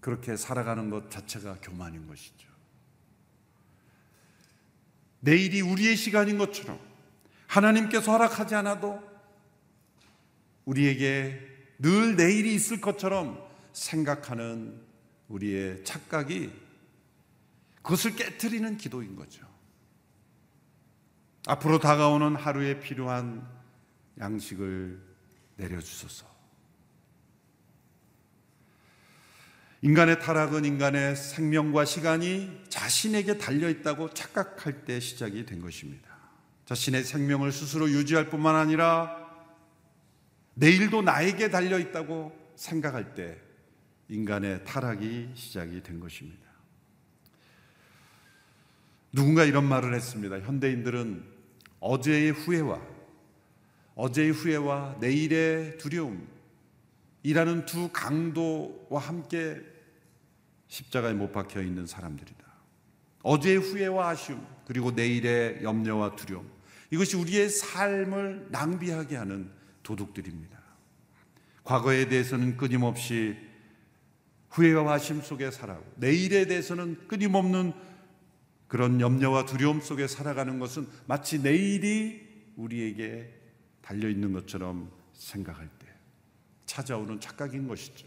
[0.00, 2.48] 그렇게 살아가는 것 자체가 교만인 것이죠.
[5.20, 6.80] 내일이 우리의 시간인 것처럼
[7.46, 9.00] 하나님께서 허락하지 않아도
[10.64, 11.40] 우리에게
[11.78, 13.40] 늘 내일이 있을 것처럼
[13.72, 14.80] 생각하는
[15.28, 16.67] 우리의 착각이
[17.88, 19.46] 그것을 깨뜨리는 기도인 거죠.
[21.46, 23.48] 앞으로 다가오는 하루에 필요한
[24.20, 25.00] 양식을
[25.56, 26.26] 내려주소서.
[29.80, 36.10] 인간의 타락은 인간의 생명과 시간이 자신에게 달려있다고 착각할 때 시작이 된 것입니다.
[36.66, 39.16] 자신의 생명을 스스로 유지할 뿐만 아니라
[40.52, 43.40] 내일도 나에게 달려있다고 생각할 때
[44.08, 46.47] 인간의 타락이 시작이 된 것입니다.
[49.12, 50.40] 누군가 이런 말을 했습니다.
[50.40, 51.24] 현대인들은
[51.80, 52.80] 어제의 후회와
[53.94, 56.28] 어제의 후회와 내일의 두려움
[57.22, 59.60] 이라는 두 강도와 함께
[60.68, 62.44] 십자가에 못 박혀 있는 사람들이다.
[63.22, 66.48] 어제의 후회와 아쉬움, 그리고 내일의 염려와 두려움.
[66.90, 69.50] 이것이 우리의 삶을 낭비하게 하는
[69.82, 70.58] 도둑들입니다.
[71.64, 73.36] 과거에 대해서는 끊임없이
[74.50, 77.72] 후회와 아쉬움 속에 살아고, 내일에 대해서는 끊임없는
[78.68, 83.34] 그런 염려와 두려움 속에 살아가는 것은 마치 내일이 우리에게
[83.82, 85.68] 달려 있는 것처럼 생각할
[86.78, 88.06] 찾아오는 착각인 것이죠.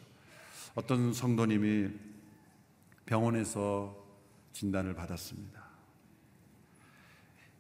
[0.76, 1.90] 어떤 성도님이
[3.06, 3.98] 병원에서
[4.54, 5.62] 진단을 받았습니다.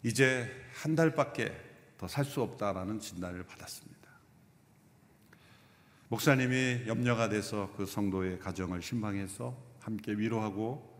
[0.03, 1.51] 이제 한 달밖에
[1.97, 4.09] 더 살 수 없다라는 진단을 받았습니다.
[6.07, 10.90] 목사님이 염려가 돼서 그 성도의 가정을 신방해서 함께 위로하고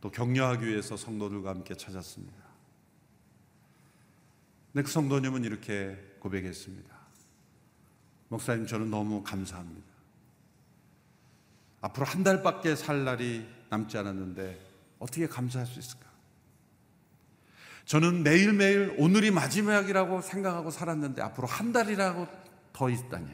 [0.00, 2.40] 또 격려하기 위해서 성도들과 함께 찾았습니다.
[4.72, 7.00] 근데 그 성도님은 이렇게 고백했습니다.
[8.28, 9.88] 목사님 저는 너무 감사합니다.
[11.80, 14.60] 앞으로 한 달밖에 살 날이 남지 않았는데
[14.98, 16.08] 어떻게 감사할 수 있을까?
[17.84, 22.28] 저는 매일매일 오늘이 마지막이라고 생각하고 살았는데 앞으로 한 달이라고
[22.72, 23.28] 더 있다니.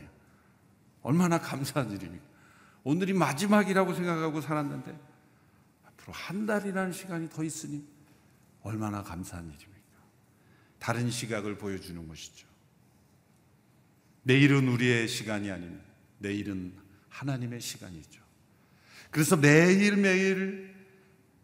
[1.02, 2.24] 얼마나 감사한 일입니까?
[2.82, 4.98] 오늘이 마지막이라고 생각하고 살았는데
[6.06, 7.84] 앞으로 한 달이라는 시간이 더 있으니
[8.62, 9.76] 얼마나 감사한 일입니까?
[10.78, 12.46] 다른 시각을 보여주는 것이죠.
[14.22, 15.80] 내일은 우리의 시간이 아닌
[16.18, 16.74] 내일은
[17.08, 18.22] 하나님의 시간이죠.
[19.10, 20.74] 그래서 매일매일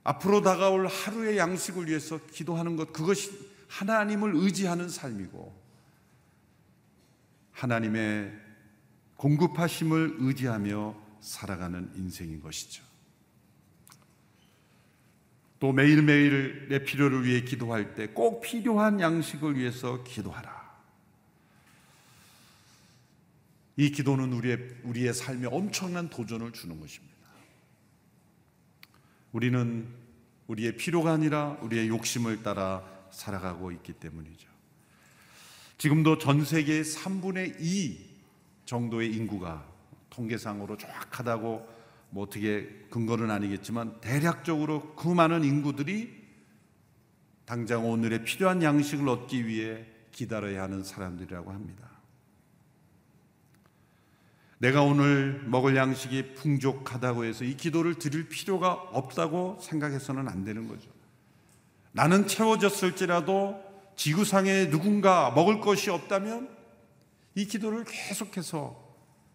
[0.04, 3.30] 앞으로 다가올 하루의 양식을 위해서 기도하는 것, 그것이
[3.68, 5.62] 하나님을 의지하는 삶이고,
[7.52, 8.32] 하나님의
[9.16, 12.91] 공급하심을 의지하며 살아가는 인생인 것이죠.
[15.62, 20.60] 또 매일매일 내 필요를 위해 기도할 때 꼭 필요한 양식을 위해서 기도하라.
[23.76, 27.14] 이 기도는 우리의, 우리의 삶에 엄청난 도전을 주는 것입니다.
[29.30, 29.86] 우리는
[30.48, 32.82] 우리의 필요가 아니라 우리의 욕심을 따라
[33.12, 34.48] 살아가고 있기 때문이죠.
[35.78, 38.04] 지금도 전 세계의 3분의 2
[38.66, 39.64] 정도의 인구가
[40.10, 41.71] 통계상으로 정확하다고
[42.12, 46.22] 뭐 어떻게 근거는 아니겠지만 대략적으로 그 많은 인구들이
[47.46, 51.90] 당장 오늘의 필요한 양식을 얻기 위해 기다려야 하는 사람들이라고 합니다.
[54.58, 60.90] 내가 오늘 먹을 양식이 풍족하다고 해서 이 기도를 드릴 필요가 없다고 생각해서는 안 되는 거죠.
[61.92, 63.58] 나는 채워졌을지라도
[63.96, 66.54] 지구상에 누군가 먹을 것이 없다면
[67.34, 68.78] 이 기도를 계속해서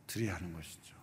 [0.06, 0.97] 드려야 하는 것이죠.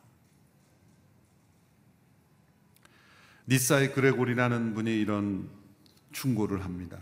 [3.48, 5.48] 니사의 그레골이라는 분이 이런
[6.12, 6.98] 충고를 합니다.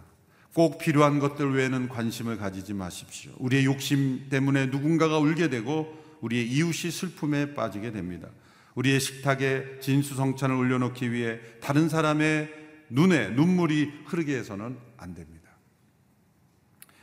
[0.54, 3.32] 꼭 필요한 것들 외에는 관심을 가지지 마십시오.
[3.38, 8.28] 우리의 욕심 때문에 누군가가 울게 되고 우리의 이웃이 슬픔에 빠지게 됩니다.
[8.74, 12.52] 우리의 식탁에 진수성찬을 올려놓기 위해 다른 사람의
[12.90, 15.50] 눈에 눈물이 흐르게 해서는 안 됩니다.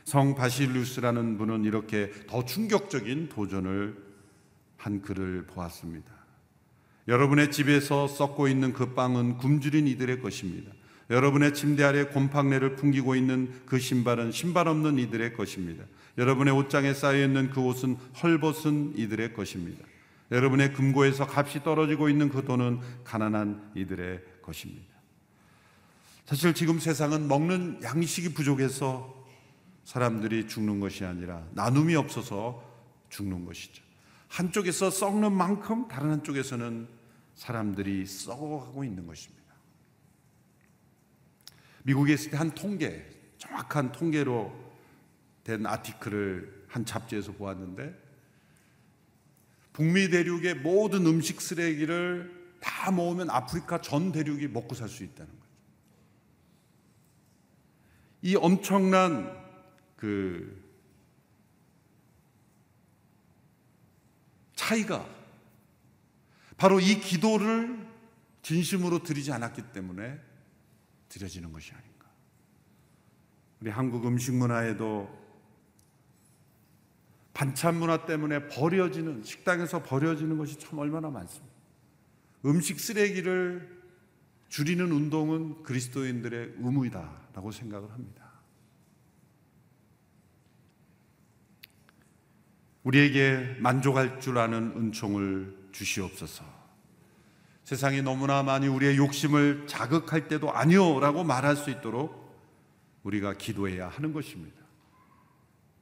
[0.04, 3.96] 성 바실루스라는 분은 이렇게 더 충격적인 도전을
[4.76, 6.19] 한 글을 보았습니다.
[7.10, 10.70] 여러분의 집에서 썩고 있는 그 빵은 굶주린 이들의 것입니다.
[11.10, 15.84] 여러분의 침대 아래 곰팡내를 풍기고 있는 그 신발은 신발 없는 이들의 것입니다.
[16.18, 19.84] 여러분의 옷장에 쌓여 있는 그 옷은 헐벗은 이들의 것입니다.
[20.30, 24.94] 여러분의 금고에서 값이 떨어지고 있는 그 돈은 가난한 이들의 것입니다.
[26.26, 29.26] 사실 지금 세상은 먹는 양식이 부족해서
[29.82, 32.62] 사람들이 죽는 것이 아니라 나눔이 없어서
[33.08, 33.82] 죽는 것이죠.
[34.28, 36.99] 한쪽에서 썩는 만큼 다른 한쪽에서는
[37.40, 39.40] 사람들이 썩어가고 있는 것입니다.
[41.84, 44.52] 미국에 있을 때 한 통계, 정확한 통계로
[45.42, 47.98] 된 아티클을 한 잡지에서 보았는데
[49.72, 55.50] 북미 대륙의 모든 음식 쓰레기를 다 모으면 아프리카 전 대륙이 먹고 살 수 있다는 거죠.
[58.20, 59.34] 이 엄청난
[59.96, 60.62] 그
[64.54, 65.19] 차이가
[66.60, 67.88] 바로 이 기도를
[68.42, 70.20] 진심으로 드리지 않았기 때문에
[71.08, 72.06] 드려지는 것이 아닌가.
[73.60, 75.08] 우리 한국 음식 문화에도
[77.32, 81.50] 반찬 문화 때문에 버려지는 식당에서 버려지는 것이 참 얼마나 많습니다.
[82.44, 83.82] 음식 쓰레기를
[84.50, 88.32] 줄이는 운동은 그리스도인들의 의무이다라고 생각을 합니다.
[92.82, 96.44] 우리에게 만족할 줄 아는 은총을 주시옵소서.
[97.64, 102.20] 세상이 너무나 많이 우리의 욕심을 자극할 때도 아니요라고 말할 수 있도록
[103.02, 104.60] 우리가 기도해야 하는 것입니다.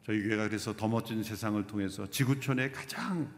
[0.05, 3.33] 저희 교회가 그래서 더 멋진 세상을 통해서 지구촌에 가장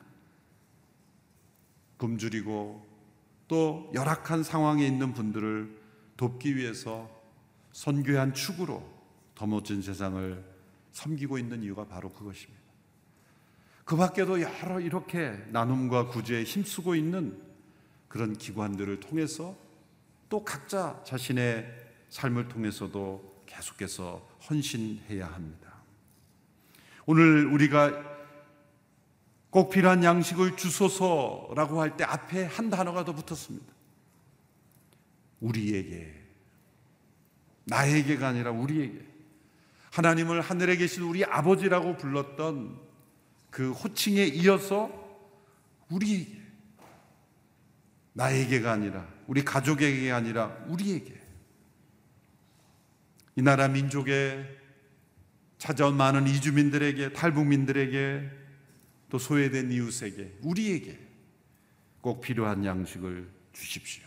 [1.97, 2.87] 굶주리고
[3.49, 5.81] 또 열악한 상황에 있는 분들을
[6.17, 7.11] 돕기 위해서
[7.73, 8.89] 선교한 축으로
[9.35, 10.45] 더 멋진 세상을
[10.93, 12.60] 섬기고 있는 이유가 바로 그것입니다.
[13.91, 17.43] 그 밖에도 여러 이렇게 나눔과 구제에 힘쓰고 있는
[18.07, 19.57] 그런 기관들을 통해서
[20.29, 21.67] 또 각자 자신의
[22.09, 25.75] 삶을 통해서도 계속해서 헌신해야 합니다.
[27.05, 28.01] 오늘 우리가
[29.51, 33.75] 꼭 필요한 양식을 주소서라고 할 때 앞에 한 단어가 더 붙었습니다.
[35.41, 36.15] 우리에게.
[37.65, 39.05] 나에게가 아니라 우리에게.
[39.91, 42.90] 하나님을 하늘에 계신 우리 아버지라고 불렀던
[43.51, 44.91] 그 호칭에 이어서
[45.89, 46.41] 우리에게.
[48.13, 51.21] 나에게가 아니라, 우리 가족에게 아니라 우리에게.
[53.37, 54.59] 이 나라 민족의
[55.59, 58.31] 찾아온 많은 이주민들에게, 탈북민들에게,
[59.11, 60.99] 또 소외된 이웃에게, 우리에게
[62.01, 64.05] 꼭 필요한 양식을 주십시오.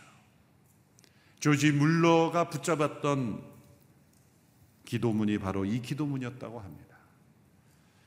[1.38, 3.44] 조지 물러가 붙잡았던
[4.84, 6.83] 기도문이 바로 이 기도문이었다고 합니다.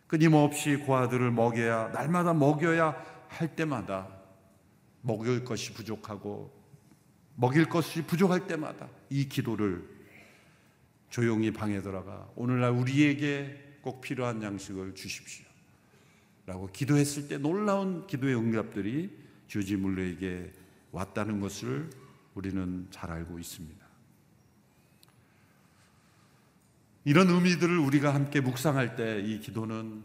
[0.08, 2.96] 끊임없이 고아들을 먹여야, 날마다 먹여야
[3.28, 4.08] 할 때마다
[5.02, 6.52] 먹을 것이 부족하고
[7.36, 9.88] 먹일 것이 부족할 때마다 이 기도를
[11.10, 15.46] 조용히 방에 들어가 오늘날 우리에게 꼭 필요한 양식을 주십시오.
[16.46, 19.16] 라고 기도했을 때 놀라운 기도의 응답들이
[19.48, 20.52] 주지물레에게
[20.92, 21.90] 왔다는 것을
[22.34, 23.77] 우리는 잘 알고 있습니다.
[27.08, 30.04] 이런 의미들을 우리가 함께 묵상할 때 이 기도는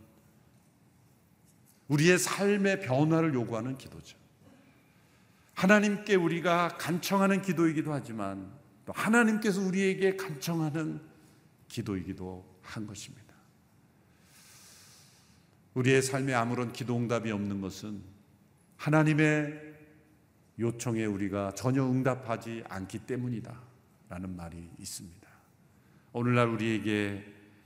[1.88, 4.16] 우리의 삶의 변화를 요구하는 기도죠.
[5.55, 8.53] 하나님께 우리가 간청하는 기도이기도 하지만
[8.84, 11.00] 또 하나님께서 우리에게 간청하는
[11.66, 13.34] 기도이기도 한 것입니다.
[15.74, 18.00] 우리의 삶에 아무런 기도 응답이 없는 것은
[18.76, 19.74] 하나님의
[20.61, 23.61] 요청에 우리가 전혀 응답하지 않기 때문이다.
[24.09, 25.22] 라는 말이 있습니다.
[26.13, 27.25] 오늘날 우리에게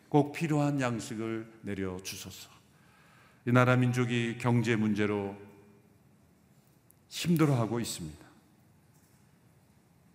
[0.09, 2.51] 꼭 필요한 양식을 내려 주소서.
[3.47, 5.37] 이 나라 민족이 경제 문제로
[7.09, 8.27] 힘들어하고 있습니다.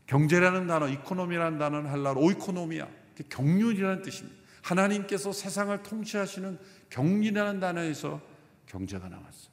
[0.05, 2.89] 경제라는 단어, 이코노미라는 단어는 할라로 오이코노미야.
[3.29, 4.41] 경륜이라는 뜻입니다.
[4.61, 6.59] 하나님께서 세상을 통치하시는
[6.89, 8.21] 경륜이라는 단어에서
[8.65, 9.51] 경제가 나왔어요.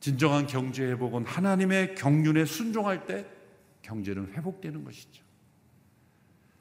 [0.00, 3.26] 진정한 경제 회복은 하나님의 경륜에 순종할 때
[3.82, 5.22] 경제는 회복되는 것이죠.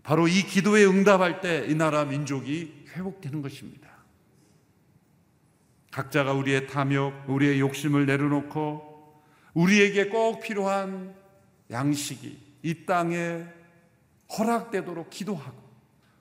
[0.10, 3.88] 바로 이 기도에 응답할 때 이 나라 민족이 회복되는 것입니다.
[5.91, 9.22] 각자가 우리의 탐욕, 우리의 욕심을 내려놓고
[9.53, 11.14] 우리에게 꼭 필요한
[11.70, 13.45] 양식이 이 땅에
[14.36, 15.62] 허락되도록 기도하고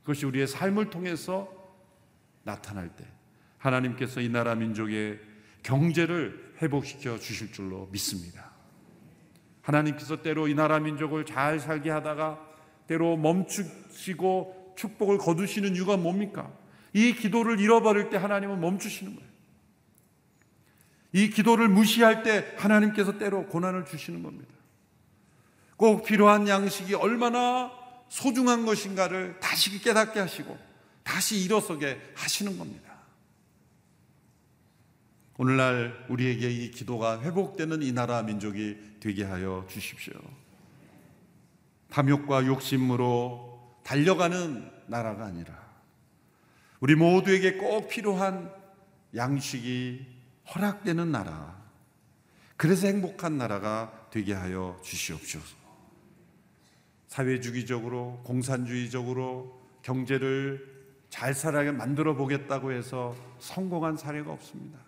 [0.02, 1.48] 그것이 우리의 삶을 통해서
[2.42, 3.06] 나타날 때
[3.56, 5.18] 하나님께서 이 나라 민족의
[5.62, 8.50] 경제를 회복시켜 주실 줄로 믿습니다.
[9.62, 12.47] 하나님께서 때로 이 나라 민족을 잘 살게 하다가
[12.88, 16.50] 때로 멈추시고 축복을 거두시는 이유가 뭡니까?
[16.92, 19.28] 이 기도를 잃어버릴 때 하나님은 멈추시는 거예요.
[21.12, 24.52] 이 기도를 무시할 때 하나님께서 때로 고난을 주시는 겁니다.
[25.76, 27.70] 꼭 필요한 양식이 얼마나
[28.08, 30.58] 소중한 것인가를 다시 깨닫게 하시고
[31.02, 32.88] 다시 일어서게 하시는 겁니다.
[35.36, 40.14] 오늘날 우리에게 이 기도가 회복되는 이 나라 민족이 되게 하여 주십시오.
[41.90, 45.68] 탐욕과 욕심으로 달려가는 나라가 아니라
[46.80, 48.52] 우리 모두에게 꼭 필요한
[49.14, 50.06] 양식이
[50.54, 51.58] 허락되는 나라.
[52.56, 55.56] 그래서 행복한 나라가 되게 하여 주시옵소서.
[57.08, 60.78] 사회주의적으로 공산주의적으로 경제를
[61.08, 64.78] 잘 살아게 만들어 보겠다고 해서 성공한 사례가 없습니다.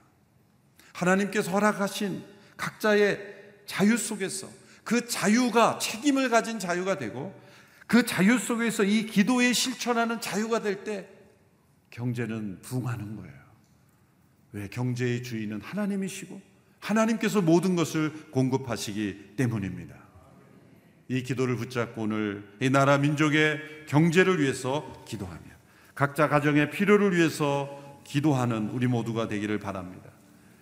[0.93, 2.23] 하나님께서 허락하신
[2.57, 3.19] 각자의
[3.67, 4.49] 자유 속에서
[4.91, 7.32] 그 자유가 책임을 가진 자유가 되고
[7.86, 11.09] 그 자유 속에서 이 기도에 실천하는 자유가 될 때
[11.91, 13.34] 경제는 부흥하는 거예요.
[14.51, 16.43] 왜 경제의 주인은 하나님이시고
[16.80, 19.95] 하나님께서 모든 것을 공급하시기 때문입니다.
[21.07, 25.41] 이 기도를 붙잡고 오늘 이 나라 민족의 경제를 위해서 기도하며
[25.95, 30.10] 각자 가정의 필요를 위해서 기도하는 우리 모두가 되기를 바랍니다.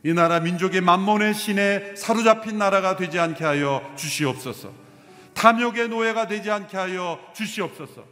[0.04, 4.72] 이 나라 민족의 만몬의 신에 사로잡힌 나라가 되지 않게 하여 주시옵소서.
[5.34, 8.04] 탐욕의 노예가 되지 않게 하여 주시옵소서.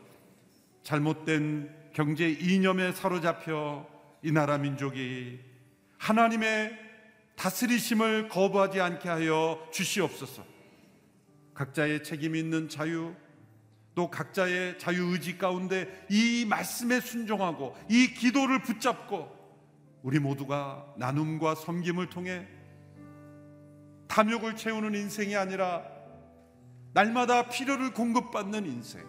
[0.82, 3.86] 잘못된 경제 이념에 사로잡혀
[4.22, 5.38] 이 나라 민족이
[5.98, 6.76] 하나님의
[7.36, 10.44] 다스리심을 거부하지 않게 하여 주시옵소서.
[11.54, 13.14] 각자의 책임 있는 자유,
[13.94, 19.35] 또 각자의 자유 의지 가운데 이 말씀에 순종하고 이 기도를 붙잡고
[20.06, 22.46] 우리 모두가 나눔과 섬김을 통해
[24.06, 25.82] 탐욕을 채우는 인생이 아니라
[26.92, 29.04] 날마다 필요를 공급받는 인생.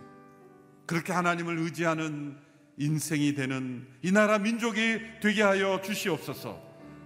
[0.87, 2.39] 그렇게 하나님을 의지하는
[2.77, 6.59] 인생이 되는 이 나라 민족이 되게 하여 주시옵소서.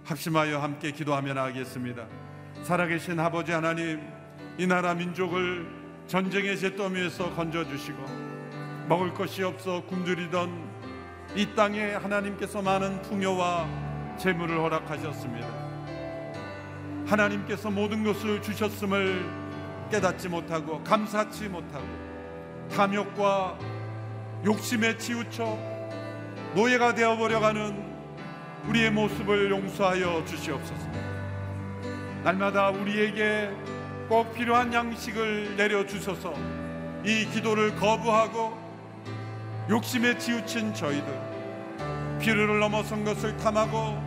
[0.04, 2.08] 합심하여 함께 기도하며 나가겠습니다.
[2.62, 4.00] 살아계신 아버지 하나님,
[4.56, 5.70] 이 나라 민족을
[6.06, 10.71] 전쟁의 잿더미에서 건져주시고 먹을 것이 없어 굶주리던
[11.34, 13.66] 이 땅에 하나님께서 많은 풍요와
[14.18, 15.48] 재물을 허락하셨습니다.
[17.06, 19.24] 하나님께서 모든 것을 주셨음을
[19.90, 21.86] 깨닫지 못하고 감사치 못하고
[22.70, 23.58] 탐욕과
[24.44, 25.58] 욕심에 치우쳐
[26.54, 27.92] 노예가 되어버려가는
[28.68, 30.90] 우리의 모습을 용서하여 주시옵소서.
[32.24, 33.50] 날마다 우리에게
[34.08, 36.34] 꼭 필요한 양식을 내려 주셔서
[37.04, 38.60] 이 기도를 거부하고
[39.70, 41.21] 욕심에 치우친 저희들
[42.22, 44.00] 필요를 넘어선 것을 탐하고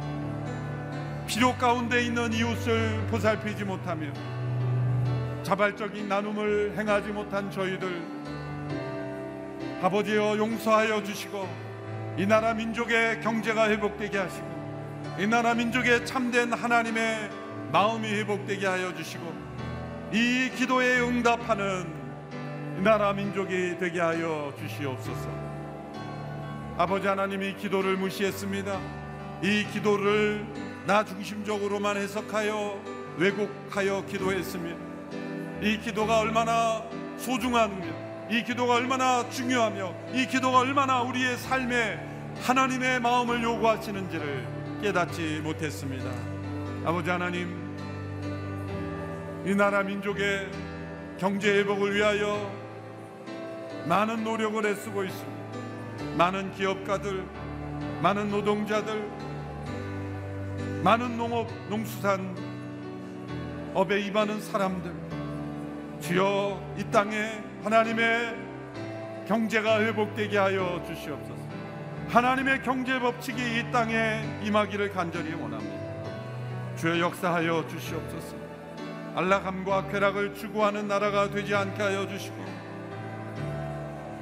[1.27, 4.07] 필요 가운데 있는 이웃을 보살피지 못하며
[5.43, 8.01] 자발적인 나눔을 행하지 못한 저희들
[9.81, 11.45] 아버지여 용서하여 주시고
[12.17, 14.47] 이 나라 민족의 경제가 회복되게 하시고
[15.19, 17.29] 이 나라 민족의 참된 하나님의
[17.73, 19.33] 마음이 회복되게 하여 주시고
[20.13, 21.85] 이 기도에 응답하는
[22.81, 25.44] 나라 민족이 되게 하여 주시옵소서.
[26.77, 28.79] 아버지 하나님이 기도를 무시했습니다.
[29.41, 30.45] 이 기도를
[30.85, 32.81] 나 중심적으로만 해석하여
[33.17, 34.77] 왜곡하여 기도했습니다.
[35.61, 36.83] 이 기도가 얼마나
[37.17, 41.97] 소중하며 이 기도가 얼마나 중요하며 이 기도가 얼마나 우리의 삶에
[42.41, 44.45] 하나님의 마음을 요구하시는지를
[44.81, 46.11] 깨닫지 못했습니다.
[46.83, 47.55] 아버지 하나님,
[49.45, 50.49] 이 나라 민족의
[51.17, 52.51] 경제 회복을 위하여
[53.87, 55.44] 많은 노력을 애쓰고 있습니다.
[56.17, 57.25] 많은 기업가들,
[58.01, 59.09] 많은 노동자들,
[60.83, 62.35] 많은 농업, 농수산
[63.73, 64.93] 업에 임하는 사람들,
[65.99, 68.35] 주여 이 땅에 하나님의
[69.27, 71.43] 경제가 회복되게 하여 주시옵소서.
[72.09, 75.85] 하나님의 경제 법칙이 이 땅에 임하기를 간절히 원합니다.
[76.77, 78.35] 주여 역사하여 주시옵소서.
[79.15, 82.35] 안락함과 쾌락을 추구하는 나라가 되지 않게 하여 주시고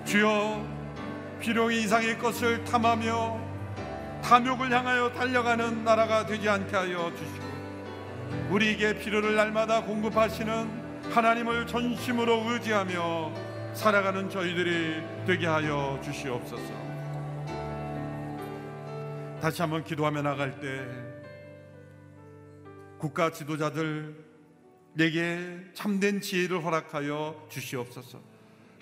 [0.05, 0.63] 주여
[1.43, 3.37] 필요 이상의 것을 탐하며
[4.23, 13.33] 탐욕을 향하여 달려가는 나라가 되지 않게 하여 주시고 우리에게 필요를 날마다 공급하시는 하나님을 전심으로 의지하며
[13.73, 16.71] 살아가는 저희들이 되게 하여 주시옵소서.
[19.41, 20.87] 다시 한번 기도하며 나갈 때
[22.97, 24.15] 국가 지도자들
[24.93, 28.32] 내게 참된 지혜를 허락하여 주시옵소서.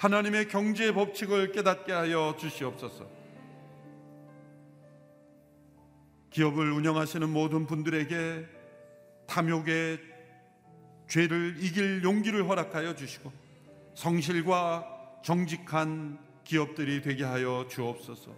[0.02, 3.06] 하나님의 경제 법칙을 깨닫게 하여 주시옵소서.
[6.32, 8.48] 기업을 운영하시는 모든 분들에게
[9.28, 10.00] 탐욕의
[11.08, 13.32] 죄를 이길 용기를 허락하여 주시고
[13.94, 14.88] 성실과
[15.24, 18.32] 정직한 기업들이 되게 하여 주옵소서.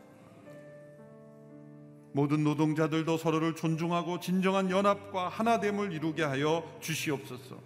[2.11, 7.57] 모든 노동자들도 서로를 존중하고 진정한 연합과 하나됨을 이루게 하여 주시옵소서.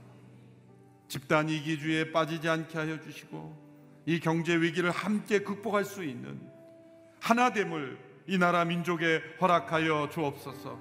[1.08, 3.67] 집단 이기주의에 빠지지 않게 하여 주시고
[4.08, 6.40] 이 경제 위기를 함께 극복할 수 있는
[7.20, 7.98] 하나됨을
[8.28, 10.80] 이 나라 민족에 허락하여 주옵소서.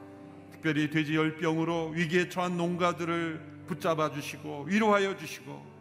[0.53, 5.77] 특별히 돼지 열병으로 위기에 처한 농가들을 붙잡아 주시고 위로하여 주시고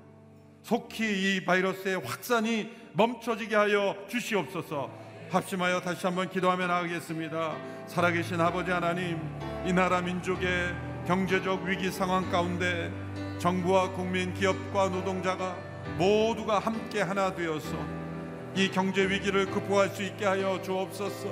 [0.63, 4.91] 속히 이 바이러스의 확산이 멈춰지게 하여 주시옵소서.
[5.29, 7.55] 합심하여 다시 한번 기도하며 나가겠습니다.
[7.85, 9.19] 살아계신 아버지 하나님,
[9.67, 10.75] 이 나라 민족의
[11.05, 12.91] 경제적 위기 상황 가운데
[13.37, 17.75] 정부와 국민, 기업과 노동자가 모두가 함께 하나 되어서
[18.55, 21.27] 이 경제 위기를 극복할 수 있게 하여 주옵소서.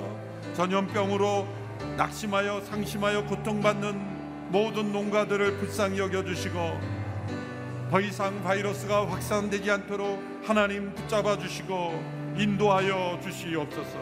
[0.54, 1.46] 전염병으로
[1.96, 6.80] 낙심하여 상심하여 고통받는 모든 농가들을 불쌍히 여겨 주시고
[7.90, 13.98] 더 이상 바이러스가 확산되지 않도록 하나님 붙잡아 주시고 인도하여 주시옵소서.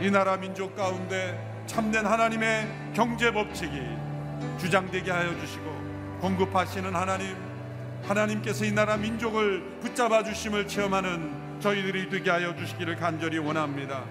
[0.00, 3.80] 이 나라 민족 가운데 참된 하나님의 경제 법칙이
[4.58, 5.64] 주장되게 하여 주시고
[6.20, 7.53] 공급하시는 하나님
[8.06, 14.04] 하나님께서 이 나라 민족을 붙잡아 주심을 체험하는 저희들이 되게 하여 주시기를 간절히 원합니다.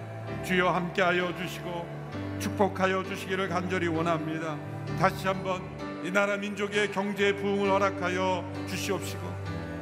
[0.44, 2.04] 주여 함께하여 주시고
[2.40, 4.58] 축복하여 주시기를 간절히 원합니다.
[5.00, 5.62] 다시 한번
[6.04, 9.22] 이 나라 민족의 경제 부흥을 허락하여 주시옵시고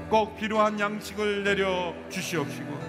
[0.09, 2.79] 꼭 필요한 양식을 내려 주시옵시고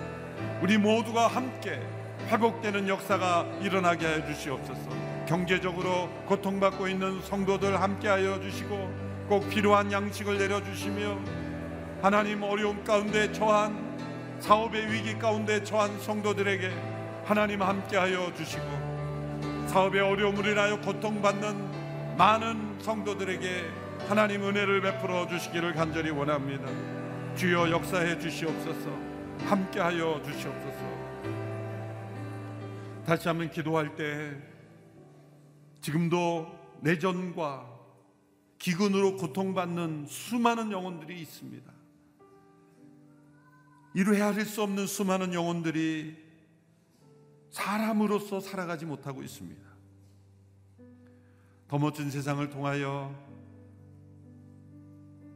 [0.60, 1.80] 우리 모두가 함께
[2.28, 4.90] 회복되는 역사가 일어나게 해 주시옵소서.
[5.28, 11.18] 경제적으로 고통받고 있는 성도들 함께하여 주시고 꼭 필요한 양식을 내려 주시며
[12.02, 13.92] 하나님 어려움 가운데 처한
[14.40, 16.70] 사업의 위기 가운데 처한 성도들에게
[17.24, 23.70] 하나님 함께하여 주시고 사업의 어려움을 인하여 고통받는 많은 성도들에게
[24.08, 26.66] 하나님 은혜를 베풀어 주시기를 간절히 원합니다.
[27.36, 28.90] 주여 역사해 주시옵소서.
[29.46, 31.02] 함께하여 주시옵소서.
[33.06, 34.36] 다시 한번 기도할 때
[35.80, 36.46] 지금도
[36.80, 37.71] 내전과
[38.62, 41.72] 기근으로 고통받는 수많은 영혼들이 있습니다.
[43.94, 46.16] 이루 헤아릴 수 없는 수많은 영혼들이
[47.50, 49.60] 사람으로서 살아가지 못하고 있습니다.
[51.66, 53.12] 더 멋진 세상을 통하여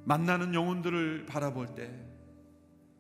[0.05, 1.93] 만나는 영혼들을 바라볼 때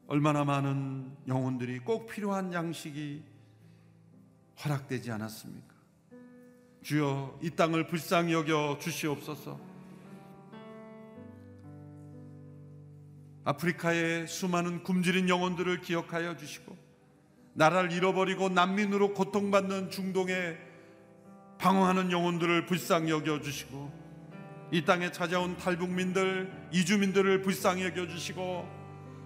[0.09, 3.23] 얼마나 많은 영혼들이 꼭 필요한 양식이
[4.65, 5.77] 허락되지 않았습니까?
[6.83, 9.66] 주여 이 땅을 불쌍히 여겨 주시옵소서.
[13.47, 16.77] 아프리카의 수많은 굶주린 영혼들을 기억하여 주시고
[17.55, 20.59] 나라를 잃어버리고 난민으로 고통받는 중동에
[21.59, 24.07] 방황하는 영혼들을 불쌍히 여겨 주시고
[24.73, 28.69] 이 땅에 찾아온 탈북민들 이주민들을 불쌍히 여겨 주시고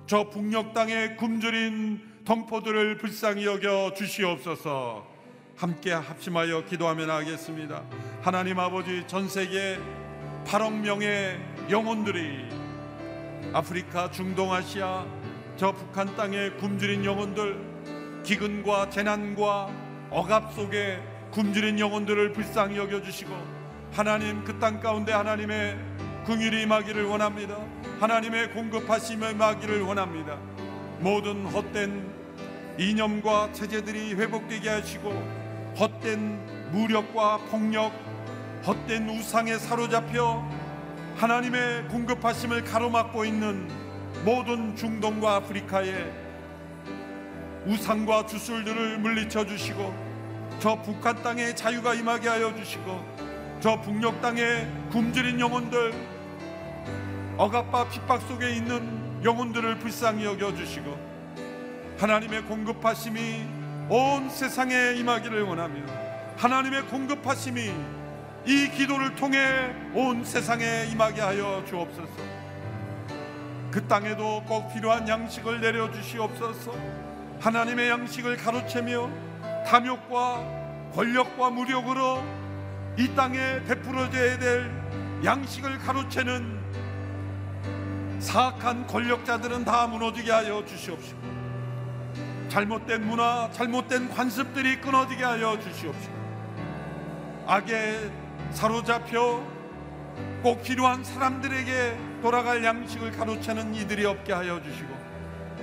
[0.06, 5.08] 저 북녘 땅에 굶주린 동포들을 불쌍히 여겨 주시옵소서.
[5.56, 7.84] 함께 합심하여 기도하며 나가겠습니다.
[8.20, 9.78] 하나님 아버지 전 세계
[10.44, 11.40] 8억 명의
[11.70, 12.59] 영혼들이
[13.52, 15.04] 아프리카, 중동아시아,
[15.56, 17.58] 저 북한 땅에 굶주린 영혼들,
[18.22, 19.70] 기근과 재난과
[20.10, 21.00] 억압 속에
[21.32, 23.34] 굶주린 영혼들을 불쌍히 여겨주시고
[23.92, 25.76] 하나님 그 땅 가운데 하나님의
[26.26, 27.56] 긍휼이 임하기를 원합니다.
[28.00, 30.36] 하나님의 공급하심을 임하기를 원합니다.
[31.00, 32.08] 모든 헛된
[32.78, 35.10] 이념과 체제들이 회복되게 하시고
[35.78, 37.92] 헛된 무력과 폭력,
[38.66, 40.46] 헛된 우상에 사로잡혀
[41.20, 43.68] 하나님의 공급하심을 가로막고 있는
[44.24, 46.10] 모든 중동과 아프리카의
[47.66, 49.94] 우상과 주술들을 물리쳐 주시고
[50.60, 55.92] 저 북한 땅에 자유가 임하게 하여 주시고 저 북녘 땅에 굶주린 영혼들
[57.36, 60.98] 억압과 핍박 속에 있는 영혼들을 불쌍히 여겨 주시고
[61.98, 63.44] 하나님의 공급하심이
[63.90, 65.82] 온 세상에 임하기를 원하며
[66.38, 67.99] 하나님의 공급하심이
[68.46, 72.40] 이 기도를 통해 온 세상에 임하게 하여 주옵소서.
[73.70, 76.74] 그 땅에도 꼭 필요한 양식을 내려 주시옵소서.
[77.40, 79.10] 하나님의 양식을 가로채며
[79.66, 82.22] 탐욕과 권력과 무력으로
[82.98, 84.70] 이 땅에 베풀어져야 될
[85.24, 86.60] 양식을 가로채는
[88.18, 91.20] 사악한 권력자들은 다 무너지게 하여 주시옵시고
[92.48, 96.20] 잘못된 문화, 잘못된 관습들이 끊어지게 하여 주시옵시고
[97.46, 98.10] 악에
[98.52, 99.42] 사로잡혀
[100.42, 104.94] 꼭 필요한 사람들에게 돌아갈 양식을 가로채는 이들이 없게 하여 주시고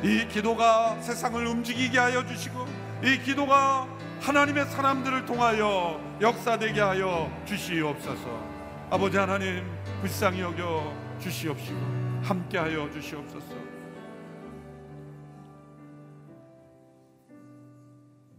[0.04, 2.68] 이 기도가 세상을 움직이게 하여 주시고
[3.04, 3.88] 이 기도가
[4.22, 8.58] 하나님의 사람들을 통하여 역사되게 하여 주시옵소서.
[8.90, 9.64] 아버지 하나님
[10.02, 11.80] 불쌍히 여겨 주시옵시고
[12.24, 13.56] 함께 하여 주시옵소서.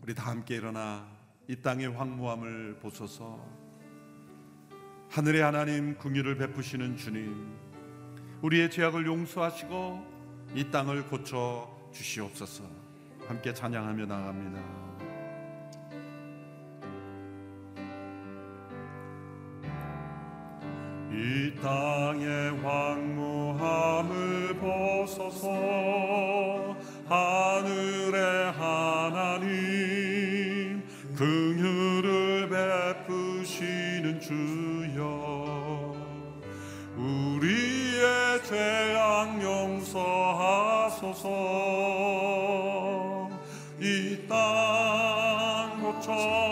[0.03, 1.07] 우리 다 함께 일어나
[1.49, 3.39] 이 땅의 황무함을 보소서
[5.11, 7.57] 하늘의 하나님 긍휼을 베푸시는 주님
[8.43, 10.07] 우리의 죄악을 용서하시고
[10.55, 12.65] 이 땅을 고쳐 주시옵소서.
[13.27, 14.61] 함께 찬양하며 나갑니다.
[21.11, 25.49] 이 땅의 황무함을 보소서.
[27.09, 29.59] 하늘의 하나님
[31.17, 34.68] 긍휼을 베푸시는 주
[38.49, 41.29] 죄악 용서하소서.
[43.81, 46.48] 이 땅 고쳐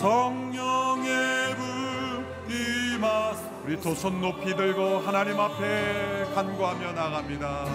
[0.00, 3.34] 성령의 불 임하
[3.64, 7.66] 우리 두 손 높이 들고 하나님 앞에 간구하며 나갑니다.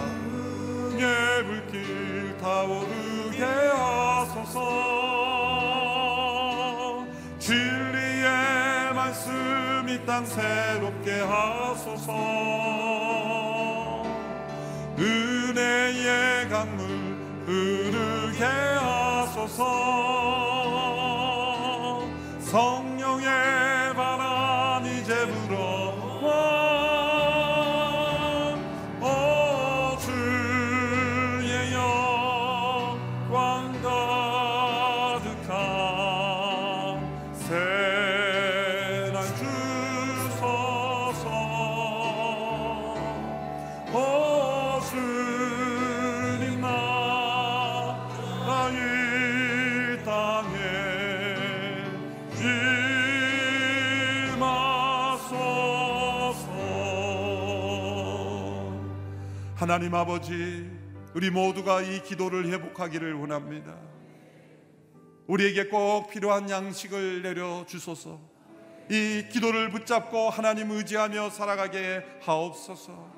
[0.98, 4.58] 의 불길 타오르게 하소서.
[7.38, 12.12] 진리의 말씀 이 땅 새롭게 하소서.
[14.98, 16.82] 은혜의 강물
[17.46, 19.62] 흐르게 하소서
[59.68, 60.70] 하나님 아버지
[61.12, 63.76] 우리 모두가 이 기도를 회복하기를 원합니다.
[65.26, 68.20] 우리에게 꼭 필요한 양식을 내려 주소서.
[68.88, 73.12] 이 기도를 붙잡고 하나님 의지하며 살아가게 하옵소서.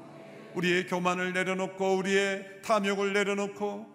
[0.54, 3.86] 우리의 교만을 내려놓고 우리의 탐욕을 내려놓고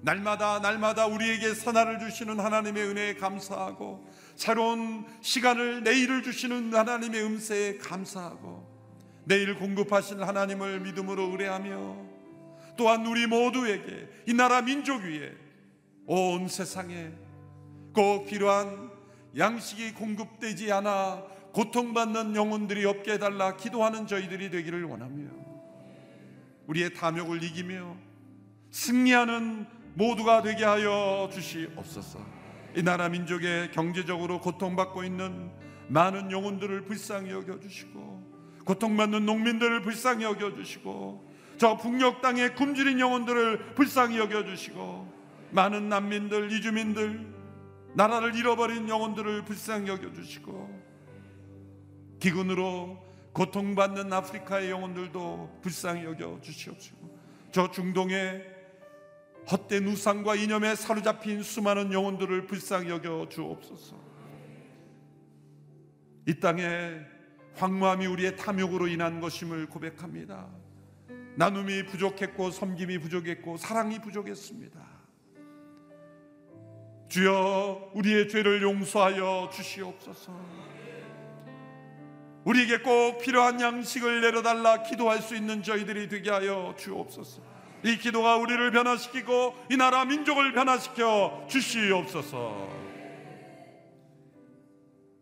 [0.00, 8.67] 날마다 날마다 우리에게 선화를 주시는 하나님의 은혜에 감사하고 새로운 시간을 내일을 주시는 하나님의 음세에 감사하고
[9.28, 11.96] 내일 공급하신 하나님을 믿음으로 의뢰하며
[12.78, 15.32] 또한 우리 모두에게 이 나라 민족 위에
[16.06, 17.12] 온 세상에
[17.92, 18.90] 꼭 필요한
[19.36, 25.24] 양식이 공급되지 않아 고통받는 영혼들이 없게 해달라 기도하는 저희들이 되기를 원하며
[26.66, 27.96] 우리의 탐욕을 이기며
[28.70, 32.24] 승리하는 모두가 되게 하여 주시옵소서.
[32.76, 35.50] 이 나라 민족의 경제적으로 고통받고 있는
[35.88, 38.27] 많은 영혼들을 불쌍히 여겨 주시고
[38.68, 45.10] 고통받는 농민들을 불쌍히 여겨 주시고 저 북녘 땅에 굶주린 영혼들을 불쌍히 여겨 주시고
[45.52, 47.26] 많은 난민들 이주민들
[47.94, 50.82] 나라를 잃어버린 영혼들을 불쌍히 여겨 주시고
[52.20, 53.02] 기근으로
[53.32, 57.18] 고통받는 아프리카의 영혼들도 불쌍히 여겨 주시옵시고
[57.50, 58.44] 저 중동의
[59.50, 63.96] 헛된 우상과 이념에 사로잡힌 수많은 영혼들을 불쌍히 여겨 주옵소서.
[66.26, 67.16] 이 땅에
[67.58, 70.46] 황무함이 우리의 탐욕으로 인한 것임을 고백합니다.
[71.34, 74.78] 나눔이 부족했고 섬김이 부족했고 사랑이 부족했습니다.
[77.08, 80.32] 주여 우리의 죄를 용서하여 주시옵소서.
[82.44, 87.42] 우리에게 꼭 필요한 양식을 내려달라 기도할 수 있는 저희들이 되게 하여 주옵소서.
[87.84, 92.68] 이 기도가 우리를 변화시키고 이 나라 민족을 변화시켜 주시옵소서.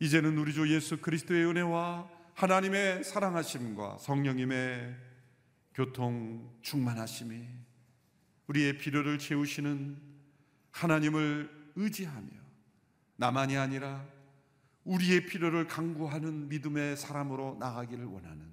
[0.00, 4.94] 이제는 우리 주 예수 그리스도의 은혜와 하나님의 사랑하심과 성령님의
[5.72, 7.48] 교통 충만하심이
[8.48, 9.96] 우리의 필요를 채우시는
[10.70, 12.28] 하나님을 의지하며
[13.16, 14.04] 나만이 아니라
[14.84, 18.46] 우리의 필요를 강구하는 믿음의 사람으로 나가기를 원하는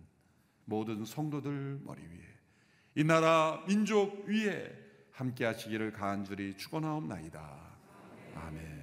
[0.63, 2.39] 모든 성도들 머리 위에
[2.95, 4.73] 이 나라 민족 위에
[5.11, 7.73] 함께 하시기를 간절히 축원하옵나이다.
[8.35, 8.82] 아멘.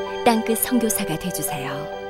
[0.31, 2.00] 땅끝 성교사가 되주세요